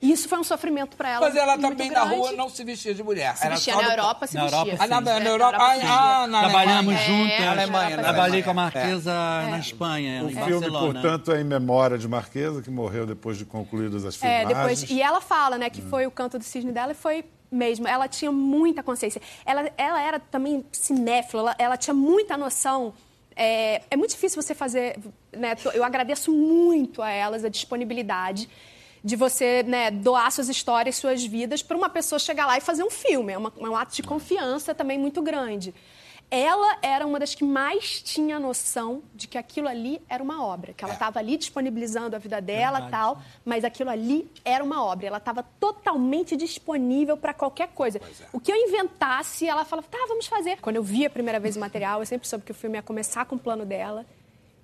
E 0.00 0.12
isso 0.12 0.28
foi 0.28 0.38
um 0.38 0.44
sofrimento 0.44 0.96
para 0.96 1.08
ela. 1.10 1.26
Mas 1.26 1.34
ela 1.34 1.58
também 1.58 1.90
na 1.90 2.04
rua 2.04 2.30
não 2.32 2.48
se 2.48 2.62
vestia 2.62 2.94
de 2.94 3.02
mulher. 3.02 3.36
Se 3.36 3.44
Era 3.46 3.54
vestia 3.56 3.74
só 3.74 3.82
na 3.82 3.88
Europa, 3.90 4.26
se 4.28 4.34
Na 4.36 4.42
vestia. 4.42 4.58
Europa, 4.58 4.76
Ah, 4.84 4.86
na, 4.86 4.96
sim. 4.98 5.02
na 5.24 5.30
Europa? 5.30 5.58
Ah, 5.60 6.22
ah, 6.22 6.26
na 6.28 6.38
Trabalhamos 6.40 6.94
Alemanha. 6.94 7.06
juntas. 7.24 7.40
É, 7.40 7.48
Alemanha, 7.48 7.96
na 7.96 8.02
Trabalhei 8.04 8.42
com 8.44 8.50
a 8.50 8.54
Marquesa 8.54 9.12
na 9.50 9.58
Espanha, 9.58 10.22
O 10.22 10.26
em 10.30 10.34
filme, 10.34 10.50
Barcelona. 10.52 11.00
portanto, 11.00 11.32
é 11.32 11.40
em 11.40 11.44
memória 11.44 11.98
de 11.98 12.06
Marquesa, 12.06 12.62
que 12.62 12.70
morreu 12.70 13.06
depois 13.06 13.36
de 13.38 13.44
concluídas 13.44 14.04
as 14.04 14.14
É, 14.22 14.38
filmagens. 14.46 14.80
depois, 14.80 14.90
e 14.90 15.02
ela 15.02 15.20
fala, 15.20 15.58
né, 15.58 15.68
que 15.68 15.82
foi 15.82 16.06
o 16.06 16.12
canto 16.12 16.38
do 16.38 16.44
cisne 16.44 16.70
dela 16.70 16.92
e 16.92 16.94
foi 16.94 17.24
mesmo. 17.50 17.86
Ela 17.86 18.08
tinha 18.08 18.30
muita 18.32 18.82
consciência. 18.82 19.20
Ela, 19.44 19.70
ela 19.76 20.00
era 20.00 20.18
também 20.18 20.64
cinéfila, 20.72 21.40
ela, 21.42 21.56
ela 21.58 21.76
tinha 21.76 21.94
muita 21.94 22.36
noção. 22.36 22.92
É, 23.36 23.82
é 23.90 23.96
muito 23.96 24.10
difícil 24.10 24.40
você 24.42 24.54
fazer. 24.54 24.98
Né, 25.32 25.54
eu 25.74 25.84
agradeço 25.84 26.32
muito 26.32 27.00
a 27.02 27.10
elas 27.10 27.44
a 27.44 27.48
disponibilidade 27.48 28.48
de 29.04 29.14
você 29.14 29.62
né, 29.62 29.90
doar 29.92 30.30
suas 30.32 30.48
histórias, 30.48 30.96
suas 30.96 31.24
vidas, 31.24 31.62
para 31.62 31.76
uma 31.76 31.88
pessoa 31.88 32.18
chegar 32.18 32.46
lá 32.46 32.58
e 32.58 32.60
fazer 32.60 32.82
um 32.82 32.90
filme. 32.90 33.32
É, 33.32 33.38
uma- 33.38 33.52
é 33.60 33.68
um 33.68 33.76
ato 33.76 33.94
de 33.94 34.02
confiança 34.02 34.74
também 34.74 34.98
muito 34.98 35.22
grande. 35.22 35.72
Ela 36.30 36.78
era 36.82 37.06
uma 37.06 37.18
das 37.18 37.34
que 37.34 37.42
mais 37.42 38.02
tinha 38.02 38.38
noção 38.38 39.02
de 39.14 39.26
que 39.26 39.38
aquilo 39.38 39.66
ali 39.66 40.00
era 40.08 40.22
uma 40.22 40.44
obra, 40.44 40.74
que 40.74 40.84
ela 40.84 40.92
estava 40.92 41.18
ali 41.18 41.38
disponibilizando 41.38 42.14
a 42.14 42.18
vida 42.18 42.38
dela 42.40 42.80
Verdade. 42.80 42.90
tal, 42.90 43.22
mas 43.46 43.64
aquilo 43.64 43.88
ali 43.88 44.30
era 44.44 44.62
uma 44.62 44.84
obra. 44.84 45.06
Ela 45.06 45.16
estava 45.16 45.42
totalmente 45.58 46.36
disponível 46.36 47.16
para 47.16 47.32
qualquer 47.32 47.68
coisa. 47.68 47.98
O 48.30 48.38
que 48.38 48.52
eu 48.52 48.56
inventasse, 48.56 49.48
ela 49.48 49.64
falava, 49.64 49.88
tá, 49.88 49.98
vamos 50.06 50.26
fazer. 50.26 50.60
Quando 50.60 50.76
eu 50.76 50.82
vi 50.82 51.06
a 51.06 51.10
primeira 51.10 51.40
vez 51.40 51.56
o 51.56 51.60
material, 51.60 52.00
eu 52.00 52.06
sempre 52.06 52.28
soube 52.28 52.44
que 52.44 52.52
o 52.52 52.54
filme 52.54 52.76
ia 52.76 52.82
começar 52.82 53.24
com 53.24 53.36
o 53.36 53.38
plano 53.38 53.64
dela 53.64 54.04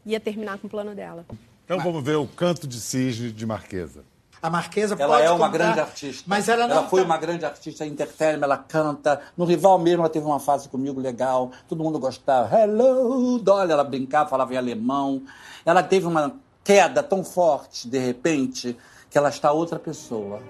e 0.04 0.12
ia 0.12 0.20
terminar 0.20 0.58
com 0.58 0.66
o 0.66 0.70
plano 0.70 0.94
dela. 0.94 1.24
Então 1.64 1.80
vamos 1.80 2.04
ver 2.04 2.16
o 2.16 2.26
Canto 2.26 2.68
de 2.68 2.78
Cisne 2.78 3.32
de 3.32 3.46
Marquesa. 3.46 4.04
A 4.44 4.50
Marquesa 4.50 4.94
Ela 4.98 5.14
pode 5.14 5.26
é 5.26 5.30
uma 5.30 5.38
contar, 5.46 5.52
grande 5.52 5.80
artista. 5.80 6.24
Mas 6.26 6.50
ela 6.50 6.68
não 6.68 6.86
foi 6.86 7.00
tá- 7.00 7.06
uma 7.06 7.16
grande 7.16 7.46
artista, 7.46 7.86
interfere, 7.86 8.38
ela 8.42 8.58
canta. 8.58 9.18
No 9.38 9.46
Rival 9.46 9.78
mesmo, 9.78 10.02
ela 10.02 10.10
teve 10.10 10.26
uma 10.26 10.38
fase 10.38 10.68
comigo 10.68 11.00
legal. 11.00 11.50
Todo 11.66 11.82
mundo 11.82 11.98
gostava. 11.98 12.54
Hello, 12.54 13.38
Dolly. 13.38 13.72
Ela 13.72 13.82
brincava, 13.82 14.28
falava 14.28 14.52
em 14.52 14.58
alemão. 14.58 15.22
Ela 15.64 15.82
teve 15.82 16.06
uma 16.06 16.30
queda 16.62 17.02
tão 17.02 17.24
forte, 17.24 17.88
de 17.88 17.96
repente, 17.98 18.76
que 19.08 19.16
ela 19.16 19.30
está 19.30 19.50
outra 19.50 19.78
pessoa. 19.78 20.40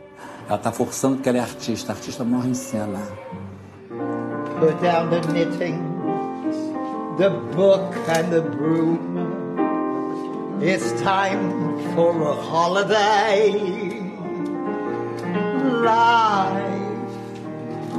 Ela 0.48 0.56
está 0.56 0.72
forçando 0.72 1.14
porque 1.14 1.28
ela 1.28 1.38
é 1.38 1.42
artista. 1.42 1.92
A 1.92 1.94
artista 1.94 2.24
morre 2.24 2.48
em 2.50 2.54
cena. 2.54 2.98
Put 4.58 4.74
down 4.82 5.08
the 5.08 5.20
knitting, 5.32 5.78
the 7.16 7.30
book 7.54 7.94
and 8.10 8.30
the 8.30 8.40
broom. 8.40 9.23
It's 10.66 10.92
time 11.02 11.78
for 11.94 12.22
a 12.22 12.34
holiday. 12.34 13.52
Life 15.84 16.80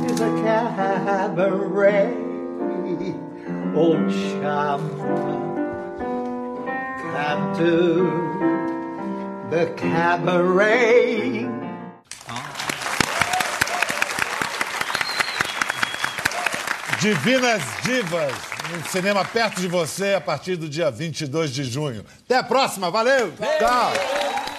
is 0.10 0.20
a 0.20 0.32
cabaret. 0.42 2.12
Old 3.76 4.10
chum, 4.10 4.82
come 7.14 7.56
to 7.60 7.78
the 9.52 9.72
cabaret. 9.78 11.55
Divinas 17.00 17.62
Divas, 17.84 18.34
no 18.72 18.90
cinema 18.90 19.24
perto 19.26 19.60
de 19.60 19.68
você 19.68 20.14
a 20.14 20.22
partir 20.22 20.56
do 20.56 20.70
dia 20.70 20.90
22 20.90 21.52
de 21.54 21.64
junho. 21.64 22.06
Até 22.26 22.38
a 22.38 22.44
próxima, 22.44 22.90
valeu! 22.90 23.34
Tchau! 23.60 24.55